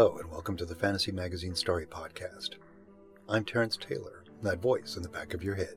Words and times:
Hello, 0.00 0.16
and 0.16 0.30
welcome 0.30 0.56
to 0.56 0.64
the 0.64 0.74
Fantasy 0.74 1.12
Magazine 1.12 1.54
Story 1.54 1.84
Podcast. 1.84 2.54
I'm 3.28 3.44
Terence 3.44 3.76
Taylor, 3.76 4.24
that 4.40 4.62
voice 4.62 4.96
in 4.96 5.02
the 5.02 5.10
back 5.10 5.34
of 5.34 5.44
your 5.44 5.54
head. 5.54 5.74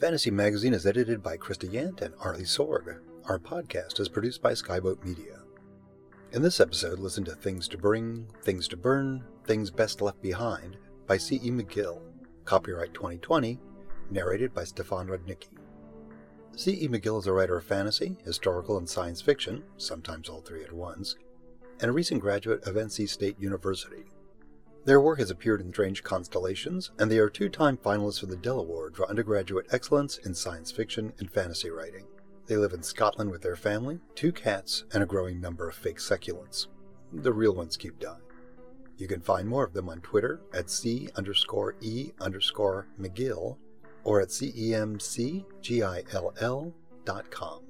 Fantasy 0.00 0.30
Magazine 0.30 0.72
is 0.72 0.86
edited 0.86 1.22
by 1.22 1.36
Christie 1.36 1.68
Yant 1.68 2.00
and 2.00 2.14
Arley 2.18 2.44
Sorg. 2.44 3.00
Our 3.26 3.38
podcast 3.38 4.00
is 4.00 4.08
produced 4.08 4.40
by 4.40 4.52
Skyboat 4.52 5.04
Media. 5.04 5.40
In 6.32 6.40
this 6.40 6.60
episode, 6.60 6.98
listen 6.98 7.24
to 7.24 7.32
Things 7.32 7.68
to 7.68 7.76
Bring, 7.76 8.26
Things 8.42 8.68
to 8.68 8.76
Burn, 8.78 9.22
Things 9.44 9.70
Best 9.70 10.00
Left 10.00 10.22
Behind 10.22 10.78
by 11.06 11.18
C.E. 11.18 11.50
McGill. 11.50 12.00
Copyright 12.46 12.94
2020, 12.94 13.60
narrated 14.10 14.54
by 14.54 14.64
Stefan 14.64 15.08
Rudnicki. 15.08 15.50
C.E. 16.56 16.88
McGill 16.88 17.20
is 17.20 17.26
a 17.26 17.32
writer 17.34 17.58
of 17.58 17.64
fantasy, 17.64 18.16
historical, 18.24 18.78
and 18.78 18.88
science 18.88 19.20
fiction, 19.20 19.62
sometimes 19.76 20.30
all 20.30 20.40
three 20.40 20.64
at 20.64 20.72
once, 20.72 21.16
and 21.82 21.90
a 21.90 21.92
recent 21.92 22.20
graduate 22.20 22.66
of 22.66 22.76
NC 22.76 23.08
State 23.08 23.38
University. 23.40 24.04
Their 24.84 25.00
work 25.00 25.18
has 25.18 25.30
appeared 25.30 25.60
in 25.60 25.72
Strange 25.72 26.02
Constellations, 26.02 26.92
and 26.98 27.10
they 27.10 27.18
are 27.18 27.28
two 27.28 27.48
time 27.48 27.76
finalists 27.76 28.20
for 28.20 28.26
the 28.26 28.36
Dell 28.36 28.60
Award 28.60 28.96
for 28.96 29.08
undergraduate 29.08 29.66
excellence 29.72 30.18
in 30.18 30.34
science 30.34 30.70
fiction 30.70 31.12
and 31.18 31.30
fantasy 31.30 31.70
writing. 31.70 32.06
They 32.46 32.56
live 32.56 32.72
in 32.72 32.82
Scotland 32.82 33.30
with 33.30 33.42
their 33.42 33.56
family, 33.56 34.00
two 34.14 34.32
cats, 34.32 34.84
and 34.92 35.02
a 35.02 35.06
growing 35.06 35.40
number 35.40 35.68
of 35.68 35.74
fake 35.74 35.98
succulents. 35.98 36.68
The 37.12 37.32
real 37.32 37.54
ones 37.54 37.76
keep 37.76 37.98
dying. 37.98 38.22
You 38.96 39.08
can 39.08 39.20
find 39.20 39.48
more 39.48 39.64
of 39.64 39.72
them 39.72 39.88
on 39.88 40.00
Twitter 40.00 40.40
at 40.54 40.70
C 40.70 41.08
underscore 41.16 41.74
E 41.80 42.12
underscore 42.20 42.86
McGill 43.00 43.56
or 44.04 44.20
at 44.20 44.28
CEMCGILL 44.28 45.42
dot 47.04 47.30
com. 47.30 47.60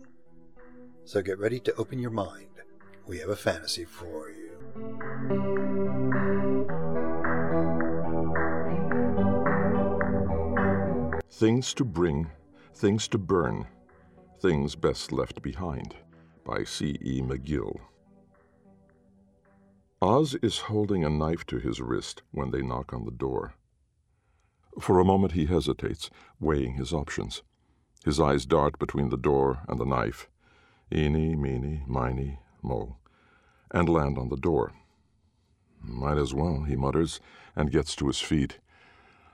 So 1.05 1.23
get 1.23 1.39
ready 1.39 1.61
to 1.61 1.75
open 1.77 1.99
your 1.99 2.11
mind 2.11 2.49
we 3.07 3.19
have 3.19 3.29
a 3.29 3.37
fantasy 3.37 3.85
for 3.85 4.31
you. 4.31 4.53
Things 11.31 11.75
to 11.75 11.85
Bring, 11.85 12.31
Things 12.75 13.09
to 13.09 13.19
Burn, 13.19 13.67
Things 14.41 14.77
Best 14.77 15.13
Left 15.13 15.43
Behind 15.43 15.97
by 16.45 16.65
C. 16.65 16.99
E. 17.03 17.21
McGill. 17.21 17.81
Oz 20.01 20.35
is 20.43 20.59
holding 20.59 21.05
a 21.05 21.11
knife 21.11 21.47
to 21.47 21.59
his 21.59 21.81
wrist 21.81 22.23
when 22.33 22.51
they 22.51 22.63
knock 22.63 22.93
on 22.93 23.05
the 23.05 23.13
door. 23.13 23.55
For 24.81 24.99
a 24.99 25.05
moment 25.05 25.33
he 25.33 25.47
hesitates, 25.47 26.11
weighing 26.41 26.75
his 26.75 26.93
options. 26.93 27.43
His 28.05 28.19
eyes 28.19 28.47
dart 28.47 28.79
between 28.79 29.11
the 29.11 29.17
door 29.17 29.63
and 29.69 29.79
the 29.79 29.85
knife. 29.85 30.29
Eeny, 30.93 31.37
meeny, 31.37 31.85
miny, 31.87 32.39
mo, 32.63 32.97
and 33.71 33.89
land 33.89 34.19
on 34.19 34.29
the 34.29 34.37
door. 34.37 34.73
Might 35.81 36.19
as 36.19 36.33
well, 36.33 36.63
he 36.63 36.77
mutters, 36.77 37.21
and 37.57 37.71
gets 37.71 37.97
to 37.97 38.07
his 38.07 38.21
feet. 38.21 38.59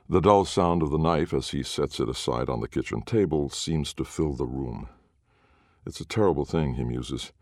The 0.08 0.20
dull 0.20 0.44
sound 0.46 0.82
of 0.82 0.90
the 0.90 0.98
knife 0.98 1.34
as 1.34 1.50
he 1.50 1.62
sets 1.62 2.00
it 2.00 2.08
aside 2.08 2.48
on 2.48 2.60
the 2.60 2.68
kitchen 2.68 3.02
table 3.02 3.50
seems 3.50 3.92
to 3.94 4.04
fill 4.04 4.32
the 4.32 4.46
room. 4.46 4.88
It's 5.84 6.00
a 6.00 6.06
terrible 6.06 6.44
thing, 6.44 6.74
he 6.74 6.84
muses, 6.84 7.32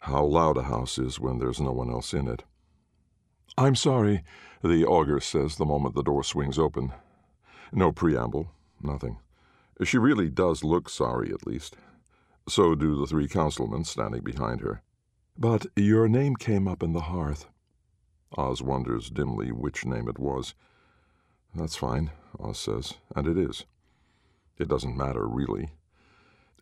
how 0.00 0.24
loud 0.24 0.56
a 0.56 0.64
house 0.64 0.98
is 0.98 1.20
when 1.20 1.38
there's 1.38 1.60
no 1.60 1.72
one 1.72 1.90
else 1.90 2.12
in 2.12 2.26
it. 2.26 2.42
I'm 3.56 3.74
sorry, 3.74 4.24
the 4.62 4.84
augur 4.84 5.20
says 5.20 5.56
the 5.56 5.64
moment 5.64 5.94
the 5.94 6.02
door 6.02 6.24
swings 6.24 6.58
open. 6.58 6.92
No 7.72 7.92
preamble, 7.92 8.50
nothing. 8.82 9.18
She 9.84 9.98
really 9.98 10.28
does 10.28 10.64
look 10.64 10.88
sorry, 10.88 11.32
at 11.32 11.46
least. 11.46 11.76
So 12.48 12.74
do 12.74 12.98
the 12.98 13.06
three 13.06 13.28
councilmen 13.28 13.84
standing 13.84 14.22
behind 14.22 14.60
her. 14.60 14.82
But 15.40 15.68
your 15.74 16.06
name 16.06 16.36
came 16.36 16.68
up 16.68 16.82
in 16.82 16.92
the 16.92 17.00
hearth. 17.00 17.46
Oz 18.36 18.60
wonders 18.60 19.08
dimly 19.08 19.50
which 19.50 19.86
name 19.86 20.06
it 20.06 20.18
was. 20.18 20.54
That's 21.54 21.76
fine, 21.76 22.10
Oz 22.38 22.58
says, 22.58 22.94
and 23.16 23.26
it 23.26 23.38
is. 23.38 23.64
It 24.58 24.68
doesn't 24.68 24.98
matter, 24.98 25.26
really. 25.26 25.70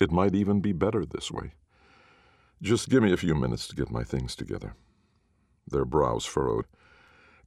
It 0.01 0.13
might 0.13 0.37
even 0.37 0.61
be 0.61 0.71
better 0.71 1.05
this 1.05 1.29
way. 1.29 1.55
Just 2.63 2.89
give 2.89 3.03
me 3.03 3.13
a 3.13 3.17
few 3.17 3.35
minutes 3.35 3.67
to 3.67 3.75
get 3.75 3.91
my 3.91 4.05
things 4.05 4.37
together. 4.37 4.77
Their 5.67 5.85
brows 5.85 6.25
furrowed. 6.25 6.67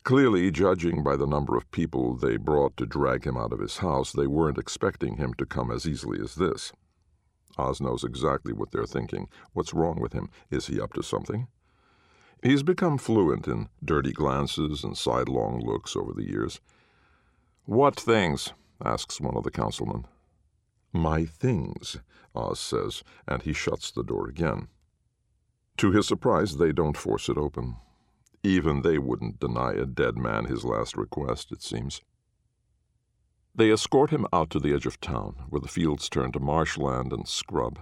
Clearly, 0.03 0.51
judging 0.51 1.01
by 1.01 1.15
the 1.15 1.25
number 1.25 1.55
of 1.55 1.71
people 1.71 2.13
they 2.13 2.35
brought 2.35 2.75
to 2.75 2.85
drag 2.85 3.23
him 3.23 3.37
out 3.37 3.53
of 3.53 3.61
his 3.61 3.77
house, 3.77 4.11
they 4.11 4.27
weren't 4.27 4.57
expecting 4.57 5.15
him 5.15 5.33
to 5.35 5.45
come 5.45 5.71
as 5.71 5.87
easily 5.87 6.19
as 6.19 6.35
this. 6.35 6.73
Oz 7.61 7.79
knows 7.79 8.03
exactly 8.03 8.53
what 8.53 8.71
they're 8.71 8.85
thinking. 8.85 9.27
What's 9.53 9.73
wrong 9.73 9.99
with 9.99 10.13
him? 10.13 10.29
Is 10.49 10.67
he 10.67 10.81
up 10.81 10.93
to 10.93 11.03
something? 11.03 11.47
He's 12.41 12.63
become 12.63 12.97
fluent 12.97 13.47
in 13.47 13.69
dirty 13.83 14.11
glances 14.11 14.83
and 14.83 14.97
sidelong 14.97 15.61
looks 15.63 15.95
over 15.95 16.13
the 16.13 16.27
years. 16.27 16.59
What 17.65 17.99
things? 17.99 18.53
asks 18.83 19.21
one 19.21 19.37
of 19.37 19.43
the 19.43 19.51
councilmen. 19.51 20.07
My 20.91 21.25
things, 21.25 21.97
Oz 22.33 22.59
says, 22.59 23.03
and 23.27 23.43
he 23.43 23.53
shuts 23.53 23.91
the 23.91 24.03
door 24.03 24.27
again. 24.27 24.67
To 25.77 25.91
his 25.91 26.07
surprise, 26.07 26.57
they 26.57 26.71
don't 26.71 26.97
force 26.97 27.29
it 27.29 27.37
open. 27.37 27.75
Even 28.43 28.81
they 28.81 28.97
wouldn't 28.97 29.39
deny 29.39 29.73
a 29.73 29.85
dead 29.85 30.17
man 30.17 30.45
his 30.45 30.65
last 30.65 30.97
request, 30.97 31.51
it 31.51 31.61
seems. 31.61 32.01
They 33.53 33.71
escort 33.71 34.11
him 34.11 34.25
out 34.31 34.49
to 34.51 34.59
the 34.59 34.73
edge 34.73 34.85
of 34.85 35.01
town, 35.01 35.35
where 35.49 35.59
the 35.59 35.67
fields 35.67 36.09
turn 36.09 36.31
to 36.31 36.39
marshland 36.39 37.11
and 37.11 37.27
scrub. 37.27 37.79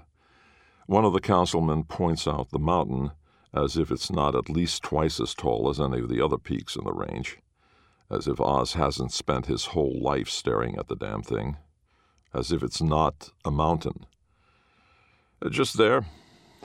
One 0.87 1.05
of 1.05 1.13
the 1.13 1.21
councilmen 1.21 1.83
points 1.83 2.27
out 2.27 2.49
the 2.49 2.59
mountain 2.59 3.11
as 3.53 3.77
if 3.77 3.91
it's 3.91 4.11
not 4.11 4.35
at 4.35 4.49
least 4.49 4.83
twice 4.83 5.19
as 5.19 5.33
tall 5.33 5.69
as 5.69 5.79
any 5.79 5.99
of 5.99 6.09
the 6.09 6.23
other 6.23 6.37
peaks 6.37 6.75
in 6.75 6.83
the 6.83 6.93
range, 6.93 7.37
as 8.09 8.27
if 8.27 8.39
Oz 8.39 8.73
hasn't 8.73 9.11
spent 9.11 9.45
his 9.45 9.65
whole 9.65 9.99
life 10.01 10.29
staring 10.29 10.77
at 10.77 10.87
the 10.87 10.95
damn 10.95 11.21
thing, 11.21 11.57
as 12.33 12.51
if 12.51 12.63
it's 12.63 12.81
not 12.81 13.31
a 13.45 13.51
mountain. 13.51 14.05
Just 15.49 15.77
there, 15.77 16.05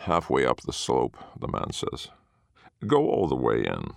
halfway 0.01 0.45
up 0.45 0.61
the 0.63 0.73
slope, 0.73 1.17
the 1.39 1.49
man 1.49 1.73
says. 1.73 2.09
Go 2.87 3.09
all 3.09 3.29
the 3.29 3.35
way 3.35 3.65
in. 3.65 3.93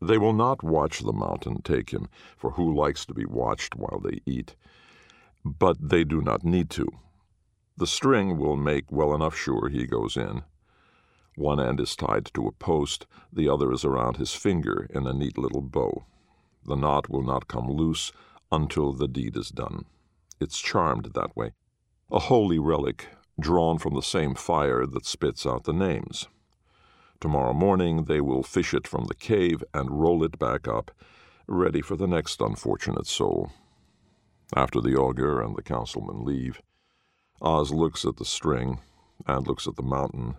They 0.00 0.18
will 0.18 0.32
not 0.32 0.62
watch 0.62 1.00
the 1.00 1.12
mountain 1.12 1.62
take 1.62 1.90
him, 1.90 2.08
for 2.36 2.52
who 2.52 2.74
likes 2.74 3.06
to 3.06 3.14
be 3.14 3.24
watched 3.24 3.74
while 3.74 4.00
they 4.00 4.20
eat? 4.26 4.54
But 5.44 5.88
they 5.88 6.04
do 6.04 6.20
not 6.20 6.44
need 6.44 6.70
to. 6.70 6.88
The 7.78 7.86
string 7.86 8.38
will 8.38 8.56
make 8.56 8.90
well 8.90 9.14
enough 9.14 9.36
sure 9.36 9.68
he 9.68 9.86
goes 9.86 10.16
in. 10.16 10.42
One 11.36 11.60
end 11.60 11.80
is 11.80 11.94
tied 11.94 12.30
to 12.34 12.46
a 12.46 12.52
post, 12.52 13.06
the 13.32 13.48
other 13.48 13.70
is 13.72 13.84
around 13.84 14.16
his 14.16 14.34
finger 14.34 14.86
in 14.90 15.06
a 15.06 15.12
neat 15.12 15.36
little 15.36 15.60
bow. 15.60 16.04
The 16.64 16.76
knot 16.76 17.10
will 17.10 17.22
not 17.22 17.48
come 17.48 17.70
loose 17.70 18.12
until 18.50 18.92
the 18.92 19.08
deed 19.08 19.36
is 19.36 19.50
done. 19.50 19.84
It's 20.40 20.58
charmed 20.60 21.12
that 21.14 21.36
way. 21.36 21.52
A 22.10 22.18
holy 22.18 22.58
relic, 22.58 23.08
drawn 23.38 23.78
from 23.78 23.94
the 23.94 24.02
same 24.02 24.34
fire 24.34 24.86
that 24.86 25.04
spits 25.04 25.46
out 25.46 25.64
the 25.64 25.72
names. 25.72 26.28
Tomorrow 27.20 27.54
morning 27.54 28.04
they 28.04 28.20
will 28.20 28.42
fish 28.42 28.74
it 28.74 28.86
from 28.86 29.04
the 29.04 29.14
cave 29.14 29.64
and 29.72 30.00
roll 30.00 30.22
it 30.22 30.38
back 30.38 30.68
up, 30.68 30.90
ready 31.46 31.80
for 31.80 31.96
the 31.96 32.06
next 32.06 32.40
unfortunate 32.40 33.06
soul. 33.06 33.50
After 34.54 34.80
the 34.80 34.96
augur 34.96 35.40
and 35.40 35.56
the 35.56 35.62
councilman 35.62 36.24
leave, 36.24 36.60
Oz 37.40 37.72
looks 37.72 38.04
at 38.04 38.16
the 38.16 38.24
string 38.24 38.80
and 39.26 39.46
looks 39.46 39.66
at 39.66 39.76
the 39.76 39.82
mountain, 39.82 40.36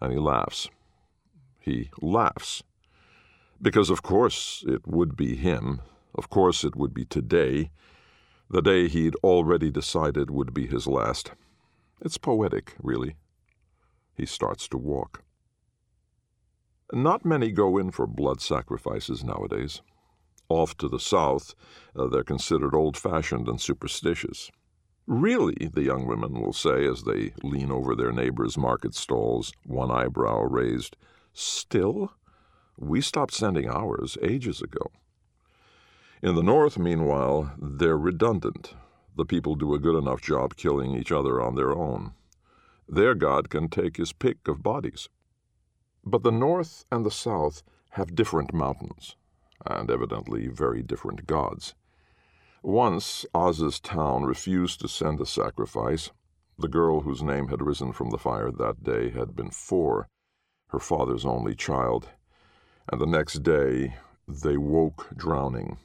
and 0.00 0.12
he 0.12 0.18
laughs. 0.18 0.68
He 1.58 1.90
laughs. 2.00 2.62
Because, 3.60 3.90
of 3.90 4.02
course, 4.02 4.64
it 4.66 4.86
would 4.86 5.16
be 5.16 5.34
him. 5.34 5.80
Of 6.14 6.28
course, 6.28 6.62
it 6.62 6.76
would 6.76 6.92
be 6.92 7.04
today, 7.04 7.70
the 8.50 8.60
day 8.60 8.88
he'd 8.88 9.14
already 9.24 9.70
decided 9.70 10.30
would 10.30 10.52
be 10.52 10.66
his 10.66 10.86
last. 10.86 11.32
It's 12.00 12.18
poetic, 12.18 12.74
really. 12.82 13.14
He 14.14 14.26
starts 14.26 14.68
to 14.68 14.76
walk. 14.76 15.22
Not 16.94 17.24
many 17.24 17.52
go 17.52 17.78
in 17.78 17.90
for 17.90 18.06
blood 18.06 18.42
sacrifices 18.42 19.24
nowadays. 19.24 19.80
Off 20.50 20.76
to 20.76 20.88
the 20.88 21.00
south, 21.00 21.54
uh, 21.96 22.06
they're 22.06 22.22
considered 22.22 22.74
old 22.74 22.98
fashioned 22.98 23.48
and 23.48 23.58
superstitious. 23.58 24.50
Really, 25.06 25.70
the 25.72 25.82
young 25.82 26.06
women 26.06 26.38
will 26.38 26.52
say 26.52 26.86
as 26.86 27.04
they 27.04 27.32
lean 27.42 27.72
over 27.72 27.96
their 27.96 28.12
neighbors' 28.12 28.58
market 28.58 28.94
stalls, 28.94 29.54
one 29.64 29.90
eyebrow 29.90 30.42
raised. 30.42 30.96
Still? 31.32 32.12
We 32.78 33.00
stopped 33.00 33.32
sending 33.32 33.70
ours 33.70 34.18
ages 34.22 34.60
ago. 34.60 34.90
In 36.22 36.34
the 36.34 36.42
North, 36.42 36.78
meanwhile, 36.78 37.54
they're 37.58 37.96
redundant. 37.96 38.74
The 39.16 39.24
people 39.24 39.54
do 39.54 39.74
a 39.74 39.78
good 39.78 39.96
enough 39.96 40.20
job 40.20 40.56
killing 40.56 40.94
each 40.94 41.10
other 41.10 41.40
on 41.40 41.54
their 41.54 41.72
own. 41.72 42.12
Their 42.86 43.14
God 43.14 43.48
can 43.48 43.68
take 43.68 43.96
his 43.96 44.12
pick 44.12 44.46
of 44.46 44.62
bodies. 44.62 45.08
But 46.04 46.22
the 46.22 46.32
North 46.32 46.84
and 46.90 47.06
the 47.06 47.10
South 47.10 47.62
have 47.90 48.14
different 48.14 48.52
mountains, 48.52 49.16
and 49.64 49.90
evidently 49.90 50.48
very 50.48 50.82
different 50.82 51.26
gods. 51.26 51.74
Once 52.62 53.26
Oz's 53.34 53.80
town 53.80 54.24
refused 54.24 54.80
to 54.80 54.88
send 54.88 55.20
a 55.20 55.26
sacrifice. 55.26 56.10
The 56.58 56.68
girl 56.68 57.00
whose 57.00 57.22
name 57.22 57.48
had 57.48 57.62
risen 57.62 57.92
from 57.92 58.10
the 58.10 58.18
fire 58.18 58.50
that 58.50 58.82
day 58.84 59.10
had 59.10 59.34
been 59.34 59.50
four, 59.50 60.08
her 60.68 60.78
father's 60.78 61.24
only 61.24 61.54
child, 61.54 62.08
and 62.90 63.00
the 63.00 63.06
next 63.06 63.42
day 63.42 63.96
they 64.28 64.56
woke 64.56 65.08
drowning. 65.16 65.78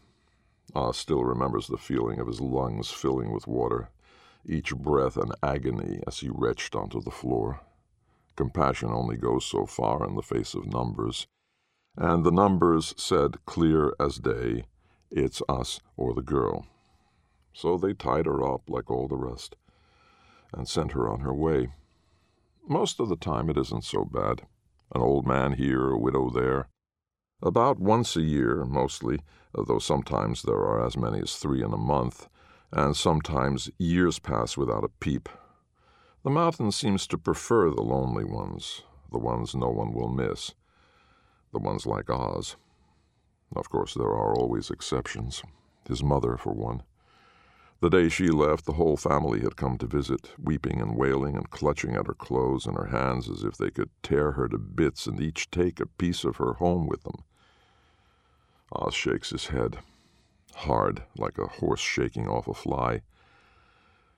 Oz 0.75 0.97
still 0.97 1.23
remembers 1.23 1.67
the 1.67 1.77
feeling 1.77 2.19
of 2.19 2.27
his 2.27 2.41
lungs 2.41 2.91
filling 2.91 3.31
with 3.31 3.47
water, 3.47 3.89
each 4.45 4.75
breath 4.75 5.17
an 5.17 5.31
agony 5.41 6.01
as 6.05 6.19
he 6.19 6.29
retched 6.29 6.75
onto 6.75 7.01
the 7.01 7.11
floor. 7.11 7.61
Compassion 8.37 8.89
only 8.91 9.17
goes 9.17 9.45
so 9.45 9.65
far 9.65 10.07
in 10.07 10.15
the 10.15 10.21
face 10.21 10.53
of 10.53 10.71
numbers, 10.71 11.27
and 11.97 12.23
the 12.23 12.31
numbers 12.31 12.93
said 12.95 13.43
clear 13.45 13.93
as 13.99 14.19
day, 14.19 14.65
it's 15.09 15.41
us 15.49 15.81
or 15.97 16.13
the 16.13 16.21
girl. 16.21 16.67
So 17.51 17.77
they 17.77 17.93
tied 17.93 18.27
her 18.27 18.43
up 18.43 18.69
like 18.69 18.91
all 18.91 19.07
the 19.07 19.17
rest 19.17 19.55
and 20.53 20.67
sent 20.67 20.91
her 20.91 21.09
on 21.09 21.21
her 21.21 21.33
way. 21.33 21.73
Most 22.67 22.99
of 22.99 23.09
the 23.09 23.15
time 23.15 23.49
it 23.49 23.57
isn't 23.57 23.83
so 23.83 24.05
bad. 24.05 24.43
An 24.93 25.01
old 25.01 25.25
man 25.25 25.53
here, 25.53 25.89
a 25.89 25.97
widow 25.97 26.29
there. 26.29 26.69
About 27.41 27.79
once 27.79 28.15
a 28.15 28.21
year, 28.21 28.65
mostly, 28.65 29.19
though 29.53 29.79
sometimes 29.79 30.43
there 30.43 30.55
are 30.59 30.85
as 30.85 30.95
many 30.95 31.21
as 31.21 31.35
three 31.35 31.63
in 31.63 31.73
a 31.73 31.77
month, 31.77 32.27
and 32.71 32.95
sometimes 32.95 33.69
years 33.77 34.19
pass 34.19 34.55
without 34.55 34.83
a 34.83 34.89
peep. 34.89 35.27
The 36.23 36.29
mountain 36.29 36.71
seems 36.71 37.07
to 37.07 37.17
prefer 37.17 37.69
the 37.69 37.81
lonely 37.81 38.25
ones, 38.25 38.83
the 39.11 39.19
ones 39.19 39.55
no 39.55 39.69
one 39.69 39.93
will 39.93 40.09
miss, 40.09 40.53
the 41.53 41.59
ones 41.59 41.85
like 41.85 42.09
Oz. 42.09 42.57
Of 43.55 43.69
course, 43.69 43.93
there 43.93 44.07
are 44.07 44.35
always 44.35 44.69
exceptions. 44.69 45.41
His 45.87 46.03
mother, 46.03 46.35
for 46.35 46.53
one. 46.53 46.83
The 47.79 47.89
day 47.89 48.09
she 48.09 48.29
left, 48.29 48.65
the 48.65 48.73
whole 48.73 48.97
family 48.97 49.41
had 49.41 49.55
come 49.55 49.77
to 49.77 49.85
visit, 49.85 50.31
weeping 50.37 50.81
and 50.81 50.97
wailing 50.97 51.35
and 51.35 51.49
clutching 51.49 51.95
at 51.95 52.07
her 52.07 52.15
clothes 52.15 52.65
and 52.65 52.75
her 52.75 52.87
hands 52.87 53.29
as 53.29 53.43
if 53.43 53.55
they 53.55 53.69
could 53.69 53.91
tear 54.01 54.31
her 54.31 54.49
to 54.49 54.57
bits 54.57 55.05
and 55.05 55.21
each 55.21 55.51
take 55.51 55.79
a 55.79 55.85
piece 55.85 56.23
of 56.23 56.37
her 56.37 56.53
home 56.53 56.87
with 56.87 57.03
them. 57.03 57.23
Oz 58.71 58.95
shakes 58.95 59.29
his 59.29 59.47
head, 59.47 59.77
hard, 60.55 61.03
like 61.15 61.37
a 61.37 61.45
horse 61.45 61.79
shaking 61.79 62.27
off 62.27 62.47
a 62.47 62.53
fly. 62.53 63.01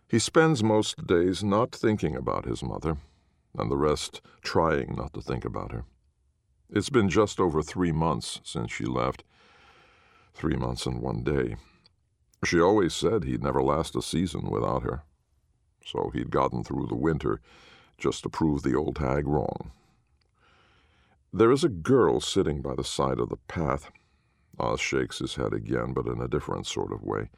He 0.09 0.17
spends 0.17 0.63
most 0.63 1.05
days 1.05 1.43
not 1.43 1.71
thinking 1.71 2.15
about 2.15 2.45
his 2.45 2.63
mother, 2.63 2.97
and 3.55 3.69
the 3.69 3.77
rest 3.77 4.21
trying 4.41 4.95
not 4.95 5.13
to 5.13 5.21
think 5.21 5.45
about 5.45 5.71
her. 5.71 5.85
It's 6.67 6.89
been 6.89 7.09
just 7.09 7.39
over 7.39 7.61
three 7.61 7.91
months 7.91 8.41
since 8.43 8.71
she 8.71 8.85
left. 8.85 9.23
Three 10.33 10.55
months 10.55 10.87
and 10.87 10.99
one 10.99 11.23
day. 11.23 11.57
She 12.43 12.59
always 12.59 12.95
said 12.95 13.23
he'd 13.23 13.43
never 13.43 13.61
last 13.61 13.95
a 13.95 14.01
season 14.01 14.49
without 14.49 14.81
her. 14.81 15.03
So 15.85 16.09
he'd 16.11 16.31
gotten 16.31 16.63
through 16.63 16.87
the 16.87 16.95
winter 16.95 17.39
just 17.99 18.23
to 18.23 18.29
prove 18.29 18.63
the 18.63 18.75
old 18.75 18.97
hag 18.97 19.27
wrong. 19.27 19.71
There 21.31 21.51
is 21.51 21.63
a 21.63 21.69
girl 21.69 22.19
sitting 22.19 22.63
by 22.63 22.73
the 22.73 22.83
side 22.83 23.19
of 23.19 23.29
the 23.29 23.37
path. 23.47 23.91
Oz 24.57 24.79
shakes 24.79 25.19
his 25.19 25.35
head 25.35 25.53
again, 25.53 25.93
but 25.93 26.07
in 26.07 26.19
a 26.19 26.27
different 26.27 26.65
sort 26.65 26.91
of 26.91 27.03
way. 27.03 27.29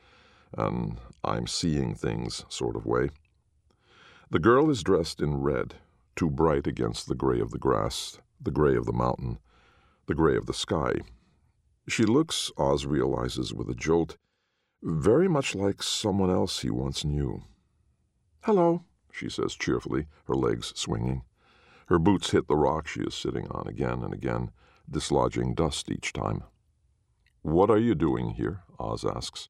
An 0.58 1.00
I'm 1.24 1.48
seeing 1.48 1.96
things 1.96 2.46
sort 2.50 2.76
of 2.76 2.86
way. 2.86 3.12
The 4.30 4.40
girl 4.40 4.70
is 4.70 4.84
dressed 4.84 5.22
in 5.22 5.42
red, 5.42 5.76
too 6.16 6.30
bright 6.30 6.68
against 6.68 7.08
the 7.08 7.16
gray 7.16 7.40
of 7.40 7.52
the 7.52 7.58
grass, 7.58 8.20
the 8.42 8.52
gray 8.52 8.76
of 8.76 8.86
the 8.86 8.94
mountain, 8.94 9.40
the 10.08 10.16
gray 10.16 10.36
of 10.36 10.46
the 10.46 10.54
sky. 10.54 10.96
She 11.88 12.06
looks, 12.06 12.52
Oz 12.58 12.86
realizes 12.86 13.54
with 13.54 13.70
a 13.70 13.76
jolt, 13.76 14.18
very 14.82 15.28
much 15.28 15.54
like 15.54 15.84
someone 15.84 16.30
else 16.30 16.62
he 16.62 16.70
once 16.70 17.06
knew. 17.06 17.44
Hello, 18.44 18.84
she 19.12 19.30
says 19.30 19.54
cheerfully, 19.54 20.08
her 20.26 20.36
legs 20.36 20.74
swinging. 20.76 21.24
Her 21.88 22.00
boots 22.00 22.32
hit 22.32 22.48
the 22.48 22.56
rock 22.56 22.88
she 22.88 23.02
is 23.02 23.14
sitting 23.14 23.48
on 23.50 23.68
again 23.68 24.02
and 24.04 24.14
again, 24.14 24.52
dislodging 24.90 25.54
dust 25.54 25.92
each 25.92 26.14
time. 26.14 26.44
What 27.42 27.70
are 27.70 27.78
you 27.78 27.96
doing 27.96 28.32
here? 28.32 28.62
Oz 28.80 29.06
asks. 29.06 29.50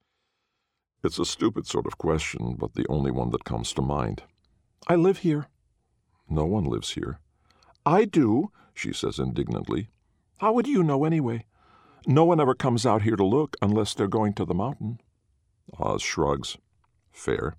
It's 1.03 1.19
a 1.19 1.25
stupid 1.25 1.65
sort 1.65 1.87
of 1.87 1.97
question, 1.97 2.55
but 2.57 2.75
the 2.75 2.85
only 2.87 3.11
one 3.11 3.31
that 3.31 3.43
comes 3.43 3.73
to 3.73 3.81
mind. 3.81 4.23
I 4.87 4.95
live 4.95 5.19
here. 5.19 5.47
No 6.29 6.45
one 6.45 6.65
lives 6.65 6.91
here. 6.91 7.19
I 7.85 8.05
do, 8.05 8.51
she 8.73 8.93
says 8.93 9.17
indignantly. 9.17 9.89
How 10.37 10.53
would 10.53 10.67
you 10.67 10.83
know 10.83 11.03
anyway? 11.03 11.45
No 12.05 12.23
one 12.25 12.39
ever 12.39 12.53
comes 12.53 12.85
out 12.85 13.01
here 13.01 13.15
to 13.15 13.25
look 13.25 13.57
unless 13.61 13.93
they're 13.93 14.07
going 14.07 14.33
to 14.33 14.45
the 14.45 14.53
mountain. 14.53 14.99
Oz 15.79 16.01
shrugs. 16.01 16.57
Fair. 17.11 17.55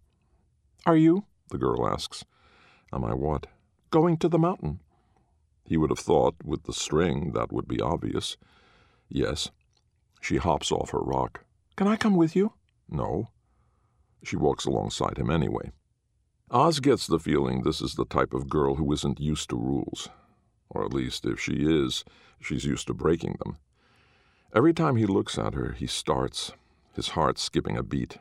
Are 0.87 0.97
you? 0.97 1.25
the 1.51 1.59
girl 1.59 1.87
asks. 1.87 2.25
Am 2.93 3.05
I 3.05 3.15
what? 3.15 3.47
Going 3.91 4.17
to 4.19 4.29
the 4.29 4.39
mountain. 4.39 4.81
He 5.65 5.77
would 5.77 5.91
have 5.91 5.99
thought, 5.99 6.35
with 6.45 6.65
the 6.65 6.73
string, 6.73 7.33
that 7.33 7.53
would 7.53 7.69
be 7.69 7.81
obvious. 7.81 8.37
Yes. 9.09 9.51
She 10.21 10.39
hops 10.39 10.73
off 10.73 10.91
her 10.91 11.01
rock. 11.01 11.45
Can 11.77 11.87
I 11.87 11.97
come 11.97 12.17
with 12.17 12.35
you? 12.35 12.53
No. 12.89 13.29
She 14.23 14.37
walks 14.37 14.65
alongside 14.65 15.19
him 15.19 15.31
anyway. 15.31 15.73
Oz 16.51 16.81
gets 16.81 17.07
the 17.07 17.19
feeling 17.19 17.63
this 17.63 17.81
is 17.81 17.95
the 17.95 18.05
type 18.05 18.35
of 18.35 18.49
girl 18.49 18.75
who 18.75 18.93
isn't 18.93 19.21
used 19.21 19.49
to 19.51 19.57
rules. 19.57 20.11
Or 20.69 20.85
at 20.85 20.93
least, 20.93 21.25
if 21.25 21.41
she 21.41 21.65
is, 21.65 22.05
she's 22.41 22.65
used 22.65 22.87
to 22.89 22.95
breaking 22.95 23.37
them. 23.43 23.57
Every 24.55 24.75
time 24.75 24.97
he 24.97 25.07
looks 25.07 25.39
at 25.39 25.55
her, 25.55 25.73
he 25.73 25.87
starts, 25.87 26.53
his 26.95 27.09
heart 27.09 27.39
skipping 27.39 27.77
a 27.77 27.83
beat. 27.83 28.19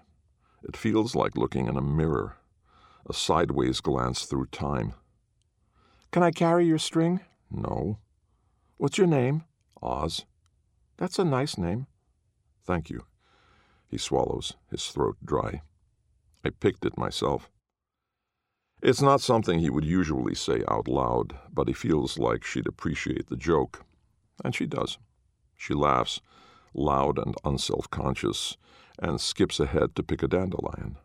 It 0.63 0.77
feels 0.77 1.15
like 1.15 1.35
looking 1.35 1.67
in 1.67 1.75
a 1.75 1.81
mirror, 1.81 2.37
a 3.09 3.13
sideways 3.13 3.81
glance 3.81 4.23
through 4.23 4.45
time. 4.47 4.93
Can 6.11 6.23
I 6.23 6.31
carry 6.31 6.65
your 6.65 6.77
string? 6.77 7.19
No. 7.49 7.99
What's 8.77 8.97
your 8.97 9.07
name? 9.07 9.43
Oz. 9.81 10.25
That's 10.97 11.19
a 11.19 11.25
nice 11.25 11.57
name. 11.57 11.87
Thank 12.65 12.89
you. 12.89 13.05
He 13.91 13.97
swallows, 13.97 14.53
his 14.69 14.87
throat 14.87 15.17
dry. 15.23 15.61
I 16.45 16.49
picked 16.49 16.85
it 16.85 16.97
myself. 16.97 17.51
It's 18.81 19.01
not 19.01 19.19
something 19.19 19.59
he 19.59 19.69
would 19.69 19.83
usually 19.83 20.33
say 20.33 20.63
out 20.69 20.87
loud, 20.87 21.37
but 21.53 21.67
he 21.67 21.73
feels 21.73 22.17
like 22.17 22.45
she'd 22.45 22.67
appreciate 22.67 23.27
the 23.27 23.35
joke. 23.35 23.83
And 24.43 24.55
she 24.55 24.65
does. 24.65 24.97
She 25.57 25.73
laughs, 25.73 26.21
loud 26.73 27.19
and 27.19 27.35
unself 27.43 27.89
conscious, 27.91 28.55
and 28.97 29.19
skips 29.19 29.59
ahead 29.59 29.93
to 29.95 30.03
pick 30.03 30.23
a 30.23 30.27
dandelion. 30.27 30.97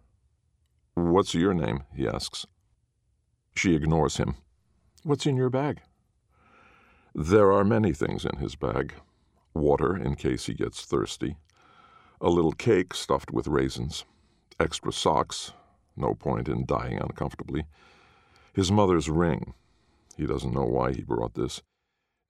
What's 0.94 1.34
your 1.34 1.52
name? 1.52 1.82
he 1.92 2.06
asks. 2.06 2.46
She 3.56 3.74
ignores 3.74 4.16
him. 4.16 4.36
What's 5.02 5.26
in 5.26 5.36
your 5.36 5.50
bag? 5.50 5.82
There 7.14 7.52
are 7.52 7.64
many 7.64 7.92
things 7.92 8.24
in 8.24 8.36
his 8.36 8.54
bag 8.54 8.94
water 9.56 9.96
in 9.96 10.14
case 10.14 10.46
he 10.46 10.54
gets 10.54 10.84
thirsty, 10.84 11.36
a 12.20 12.30
little 12.30 12.52
cake 12.52 12.94
stuffed 12.94 13.30
with 13.30 13.46
raisins, 13.46 14.04
extra 14.58 14.92
socks, 14.92 15.52
no 15.96 16.14
point 16.14 16.48
in 16.48 16.66
dying 16.66 16.98
uncomfortably, 16.98 17.64
his 18.54 18.72
mother's 18.72 19.08
ring. 19.08 19.54
He 20.16 20.26
doesn't 20.26 20.54
know 20.54 20.64
why 20.64 20.92
he 20.92 21.02
brought 21.02 21.34
this. 21.34 21.62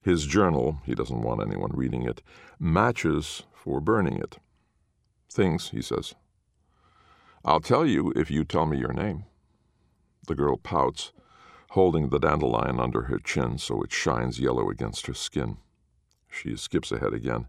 His 0.02 0.26
journal, 0.26 0.80
he 0.84 0.94
doesn't 0.94 1.22
want 1.22 1.42
anyone 1.42 1.70
reading 1.72 2.02
it, 2.02 2.22
matches 2.58 3.44
for 3.52 3.80
burning 3.80 4.16
it. 4.16 4.38
Things, 5.30 5.70
he 5.70 5.82
says. 5.82 6.14
I'll 7.44 7.60
tell 7.60 7.86
you 7.86 8.12
if 8.16 8.30
you 8.30 8.44
tell 8.44 8.66
me 8.66 8.78
your 8.78 8.92
name. 8.92 9.24
The 10.26 10.34
girl 10.34 10.56
pouts, 10.56 11.12
holding 11.70 12.08
the 12.08 12.18
dandelion 12.18 12.80
under 12.80 13.02
her 13.02 13.18
chin 13.18 13.58
so 13.58 13.82
it 13.82 13.92
shines 13.92 14.40
yellow 14.40 14.68
against 14.70 15.06
her 15.06 15.14
skin. 15.14 15.58
She 16.28 16.56
skips 16.56 16.90
ahead 16.90 17.14
again. 17.14 17.46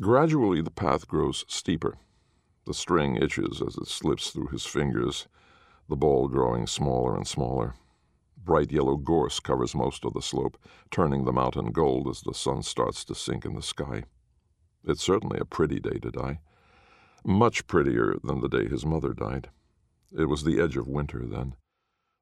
Gradually, 0.00 0.60
the 0.60 0.70
path 0.70 1.06
grows 1.06 1.44
steeper. 1.46 1.96
The 2.66 2.74
string 2.74 3.16
itches 3.16 3.62
as 3.62 3.76
it 3.76 3.86
slips 3.86 4.30
through 4.30 4.48
his 4.48 4.66
fingers, 4.66 5.28
the 5.88 5.96
ball 5.96 6.28
growing 6.28 6.66
smaller 6.66 7.14
and 7.16 7.26
smaller. 7.26 7.74
Bright 8.36 8.72
yellow 8.72 8.96
gorse 8.96 9.38
covers 9.38 9.74
most 9.74 10.04
of 10.04 10.12
the 10.12 10.20
slope, 10.20 10.58
turning 10.90 11.24
the 11.24 11.32
mountain 11.32 11.72
gold 11.72 12.08
as 12.08 12.22
the 12.22 12.34
sun 12.34 12.62
starts 12.62 13.04
to 13.04 13.14
sink 13.14 13.44
in 13.44 13.54
the 13.54 13.62
sky. 13.62 14.04
It's 14.84 15.02
certainly 15.02 15.38
a 15.38 15.44
pretty 15.44 15.78
day 15.78 15.98
to 15.98 16.10
die. 16.10 16.40
Much 17.24 17.66
prettier 17.66 18.16
than 18.22 18.40
the 18.40 18.48
day 18.48 18.68
his 18.68 18.84
mother 18.84 19.14
died. 19.14 19.48
It 20.12 20.26
was 20.26 20.44
the 20.44 20.60
edge 20.60 20.76
of 20.76 20.88
winter 20.88 21.24
then, 21.24 21.54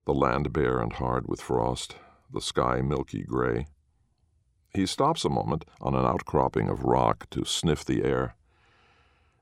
the 0.05 0.15
land 0.15 0.53
bare 0.53 0.79
and 0.79 0.93
hard 0.93 1.27
with 1.27 1.41
frost, 1.41 1.97
the 2.33 2.41
sky 2.41 2.83
milky 2.83 3.23
gray. 3.23 3.67
He 4.75 4.87
stops 4.87 5.25
a 5.25 5.29
moment 5.29 5.65
on 5.81 5.95
an 5.95 6.07
outcropping 6.07 6.69
of 6.69 6.85
rock 6.85 7.29
to 7.31 7.45
sniff 7.45 7.85
the 7.85 8.05
air. 8.05 8.37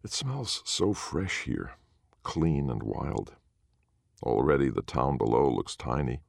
It 0.03 0.13
smells 0.13 0.63
so 0.65 0.93
fresh 0.93 1.43
here, 1.43 1.73
clean 2.23 2.69
and 2.69 2.83
wild. 2.83 3.35
Already 4.23 4.71
the 4.71 4.83
town 4.83 5.17
below 5.17 5.49
looks 5.49 5.77
tiny, 5.77 6.21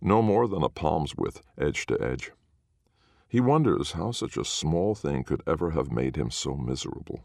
no 0.00 0.20
more 0.20 0.46
than 0.46 0.62
a 0.62 0.68
palm's 0.68 1.16
width, 1.16 1.42
edge 1.58 1.86
to 1.86 2.00
edge. 2.00 2.32
He 3.26 3.40
wonders 3.40 3.92
how 3.92 4.12
such 4.12 4.36
a 4.36 4.44
small 4.44 4.94
thing 4.94 5.24
could 5.24 5.42
ever 5.46 5.70
have 5.70 5.90
made 5.90 6.16
him 6.16 6.30
so 6.30 6.54
miserable. 6.54 7.24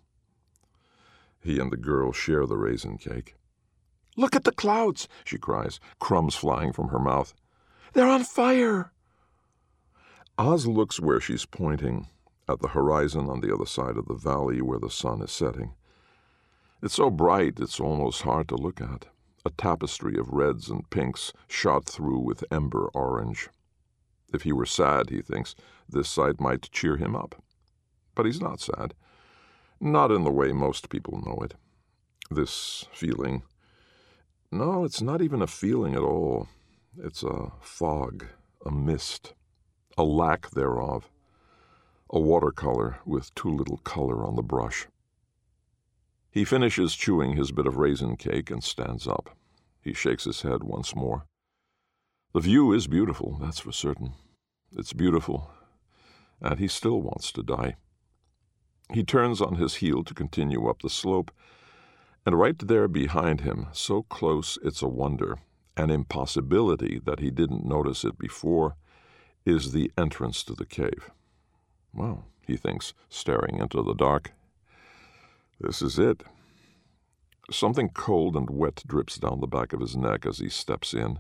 He 1.42 1.60
and 1.60 1.72
the 1.72 1.78
girl 1.78 2.14
share 2.14 2.46
the 2.46 2.58
raisin 2.58 2.98
cake. 2.98 3.36
Look 4.16 4.36
at 4.36 4.46
the 4.46 4.52
clouds, 4.52 5.08
she 5.26 5.38
cries, 5.38 5.80
crumbs 6.00 6.36
flying 6.36 6.72
from 6.72 6.90
her 6.90 7.00
mouth. 7.00 7.34
They're 7.94 8.08
on 8.08 8.24
fire. 8.24 8.94
Oz 10.40 10.66
looks 10.66 11.02
where 11.02 11.20
she's 11.20 11.46
pointing, 11.46 12.08
at 12.48 12.62
the 12.62 12.70
horizon 12.70 13.30
on 13.30 13.42
the 13.42 13.54
other 13.54 13.66
side 13.66 13.98
of 13.98 14.08
the 14.08 14.14
valley 14.14 14.62
where 14.62 14.80
the 14.80 14.90
sun 14.90 15.22
is 15.22 15.34
setting. 15.34 15.74
It's 16.82 16.94
so 16.94 17.10
bright 17.10 17.60
it's 17.60 17.78
almost 17.78 18.22
hard 18.22 18.48
to 18.48 18.56
look 18.56 18.80
at 18.80 19.08
a 19.46 19.50
tapestry 19.50 20.18
of 20.18 20.30
reds 20.30 20.70
and 20.70 20.90
pinks 20.90 21.34
shot 21.50 21.84
through 21.84 22.20
with 22.20 22.46
ember 22.50 22.88
orange. 22.94 23.50
If 24.34 24.44
he 24.44 24.54
were 24.54 24.66
sad, 24.66 25.10
he 25.10 25.22
thinks, 25.22 25.56
this 25.90 26.08
sight 26.08 26.40
might 26.40 26.72
cheer 26.72 26.96
him 26.96 27.18
up. 27.18 27.44
But 28.16 28.26
he's 28.26 28.40
not 28.40 28.62
sad. 28.62 28.94
Not 29.82 30.10
in 30.10 30.24
the 30.24 30.32
way 30.32 30.54
most 30.54 30.88
people 30.88 31.22
know 31.22 31.44
it. 31.44 31.56
This 32.32 32.86
feeling. 32.94 33.44
No, 34.54 34.86
it's 34.86 35.02
not 35.02 35.22
even 35.22 35.42
a 35.42 35.48
feeling 35.48 35.96
at 35.96 36.02
all. 36.02 36.48
It's 36.98 37.24
a 37.24 37.52
fog, 37.60 38.26
a 38.66 38.72
mist, 38.72 39.34
a 40.00 40.04
lack 40.04 40.50
thereof, 40.52 41.10
a 42.10 42.18
watercolor 42.18 43.00
with 43.06 43.36
too 43.36 43.50
little 43.50 43.80
color 43.80 44.24
on 44.26 44.38
the 44.38 44.42
brush. 44.42 44.88
He 46.32 46.46
finishes 46.46 46.96
chewing 46.96 47.36
his 47.36 47.52
bit 47.52 47.68
of 47.68 47.76
raisin 47.76 48.16
cake 48.16 48.50
and 48.50 48.64
stands 48.64 49.06
up. 49.06 49.36
He 49.82 49.94
shakes 49.94 50.24
his 50.24 50.44
head 50.44 50.64
once 50.64 50.96
more. 50.96 51.26
The 52.34 52.40
view 52.40 52.72
is 52.72 52.88
beautiful, 52.88 53.40
that's 53.42 53.60
for 53.60 53.74
certain. 53.74 54.14
It's 54.72 54.94
beautiful, 54.94 55.52
and 56.42 56.60
he 56.60 56.70
still 56.70 57.02
wants 57.02 57.34
to 57.34 57.44
die. 57.44 57.76
He 58.94 59.04
turns 59.04 59.42
on 59.42 59.56
his 59.56 59.76
heel 59.76 60.06
to 60.06 60.14
continue 60.14 60.70
up 60.70 60.82
the 60.82 60.90
slope, 60.90 61.30
and 62.26 62.40
right 62.40 62.58
there 62.58 62.88
behind 62.88 63.42
him, 63.42 63.68
so 63.74 64.04
close 64.04 64.58
it's 64.64 64.82
a 64.82 64.88
wonder, 64.88 65.40
an 65.76 65.90
impossibility 65.90 67.02
that 67.04 67.20
he 67.20 67.30
didn't 67.30 67.66
notice 67.66 68.06
it 68.06 68.18
before, 68.18 68.78
is 69.46 69.72
the 69.72 69.92
entrance 69.98 70.44
to 70.44 70.54
the 70.54 70.66
cave. 70.66 71.12
Well, 71.94 72.26
he 72.46 72.58
thinks, 72.58 72.94
staring 73.10 73.60
into 73.60 73.82
the 73.82 73.94
dark. 73.94 74.32
This 75.60 75.82
is 75.82 76.00
it. 76.00 76.24
Something 77.52 77.90
cold 77.90 78.36
and 78.36 78.50
wet 78.50 78.84
drips 78.86 79.18
down 79.18 79.40
the 79.40 79.48
back 79.48 79.74
of 79.74 79.80
his 79.80 79.96
neck 79.96 80.26
as 80.26 80.38
he 80.38 80.50
steps 80.50 80.94
in. 80.94 81.20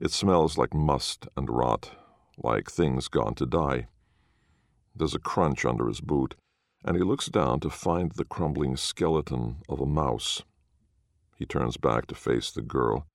It 0.00 0.10
smells 0.10 0.58
like 0.58 0.74
must 0.74 1.26
and 1.36 1.50
rot, 1.50 1.90
like 2.36 2.70
things 2.70 3.08
gone 3.08 3.34
to 3.36 3.46
die. 3.46 3.88
There's 4.94 5.14
a 5.14 5.18
crunch 5.18 5.64
under 5.64 5.88
his 5.88 6.00
boot, 6.00 6.34
and 6.84 6.96
he 6.96 7.02
looks 7.02 7.26
down 7.26 7.60
to 7.60 7.70
find 7.70 8.12
the 8.12 8.24
crumbling 8.24 8.76
skeleton 8.76 9.56
of 9.68 9.80
a 9.80 9.86
mouse. 9.86 10.42
He 11.36 11.46
turns 11.46 11.76
back 11.76 12.06
to 12.06 12.14
face 12.14 12.50
the 12.50 12.62
girl. 12.62 13.06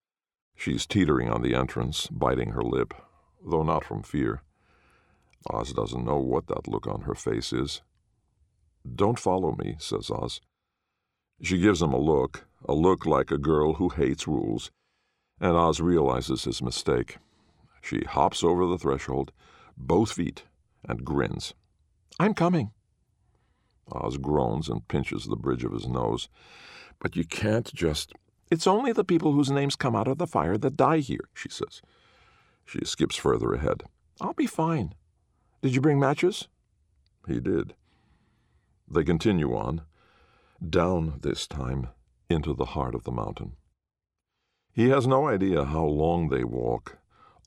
She's 0.56 0.86
teetering 0.86 1.30
on 1.30 1.42
the 1.42 1.56
entrance, 1.56 2.08
biting 2.08 2.52
her 2.52 2.64
lip, 2.64 2.94
though 3.46 3.64
not 3.64 3.84
from 3.84 4.04
fear. 4.04 4.42
Oz 5.50 5.74
doesn't 5.74 6.06
know 6.06 6.18
what 6.18 6.48
that 6.48 6.68
look 6.68 6.88
on 6.88 7.02
her 7.02 7.16
face 7.16 7.52
is. 7.52 7.82
Don't 8.96 9.20
follow 9.20 9.56
me, 9.56 9.76
says 9.80 10.10
Oz. 10.10 10.42
She 11.42 11.58
gives 11.58 11.82
him 11.82 11.94
a 11.94 12.00
look, 12.00 12.46
a 12.68 12.74
look 12.74 13.06
like 13.06 13.32
a 13.32 13.38
girl 13.38 13.74
who 13.74 13.90
hates 13.90 14.28
rules, 14.28 14.72
and 15.40 15.58
Oz 15.58 15.82
realizes 15.82 16.44
his 16.44 16.62
mistake. 16.62 17.18
She 17.82 18.02
hops 18.02 18.44
over 18.44 18.66
the 18.66 18.78
threshold, 18.78 19.32
both 19.76 20.14
feet, 20.14 20.44
and 20.88 21.04
grins. 21.04 21.54
I'm 22.20 22.34
coming. 22.34 22.72
Oz 23.92 24.18
groans 24.18 24.70
and 24.70 24.88
pinches 24.88 25.26
the 25.26 25.36
bridge 25.36 25.64
of 25.64 25.74
his 25.74 25.88
nose. 25.88 26.30
But 27.00 27.16
you 27.16 27.26
can't 27.26 27.74
just. 27.74 28.14
It's 28.50 28.68
only 28.68 28.94
the 28.94 29.04
people 29.04 29.34
whose 29.34 29.52
names 29.52 29.76
come 29.76 29.96
out 29.96 30.08
of 30.08 30.18
the 30.18 30.28
fire 30.28 30.58
that 30.58 30.78
die 30.78 31.00
here, 31.00 31.28
she 31.34 31.50
says. 31.50 31.82
She 32.66 32.86
skips 32.86 33.16
further 33.16 33.54
ahead. 33.54 33.84
I'll 34.22 34.34
be 34.34 34.48
fine. 34.48 34.94
Did 35.62 35.76
you 35.76 35.82
bring 35.82 36.00
matches? 36.00 36.48
He 37.28 37.40
did. 37.40 37.74
They 38.90 39.04
continue 39.04 39.56
on, 39.56 39.82
down 40.68 41.20
this 41.22 41.48
time, 41.48 41.88
into 42.30 42.54
the 42.54 42.66
heart 42.66 42.96
of 42.96 43.04
the 43.04 43.12
mountain. 43.12 43.54
He 44.74 44.90
has 44.90 45.08
no 45.08 45.28
idea 45.28 45.66
how 45.66 45.86
long 45.86 46.30
they 46.30 46.44
walk, 46.44 46.98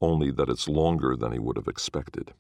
only 0.01 0.31
that 0.31 0.49
it's 0.49 0.69
longer 0.69 1.17
than 1.17 1.33
he 1.33 1.39
would 1.39 1.57
have 1.57 1.69
expected. 1.69 2.33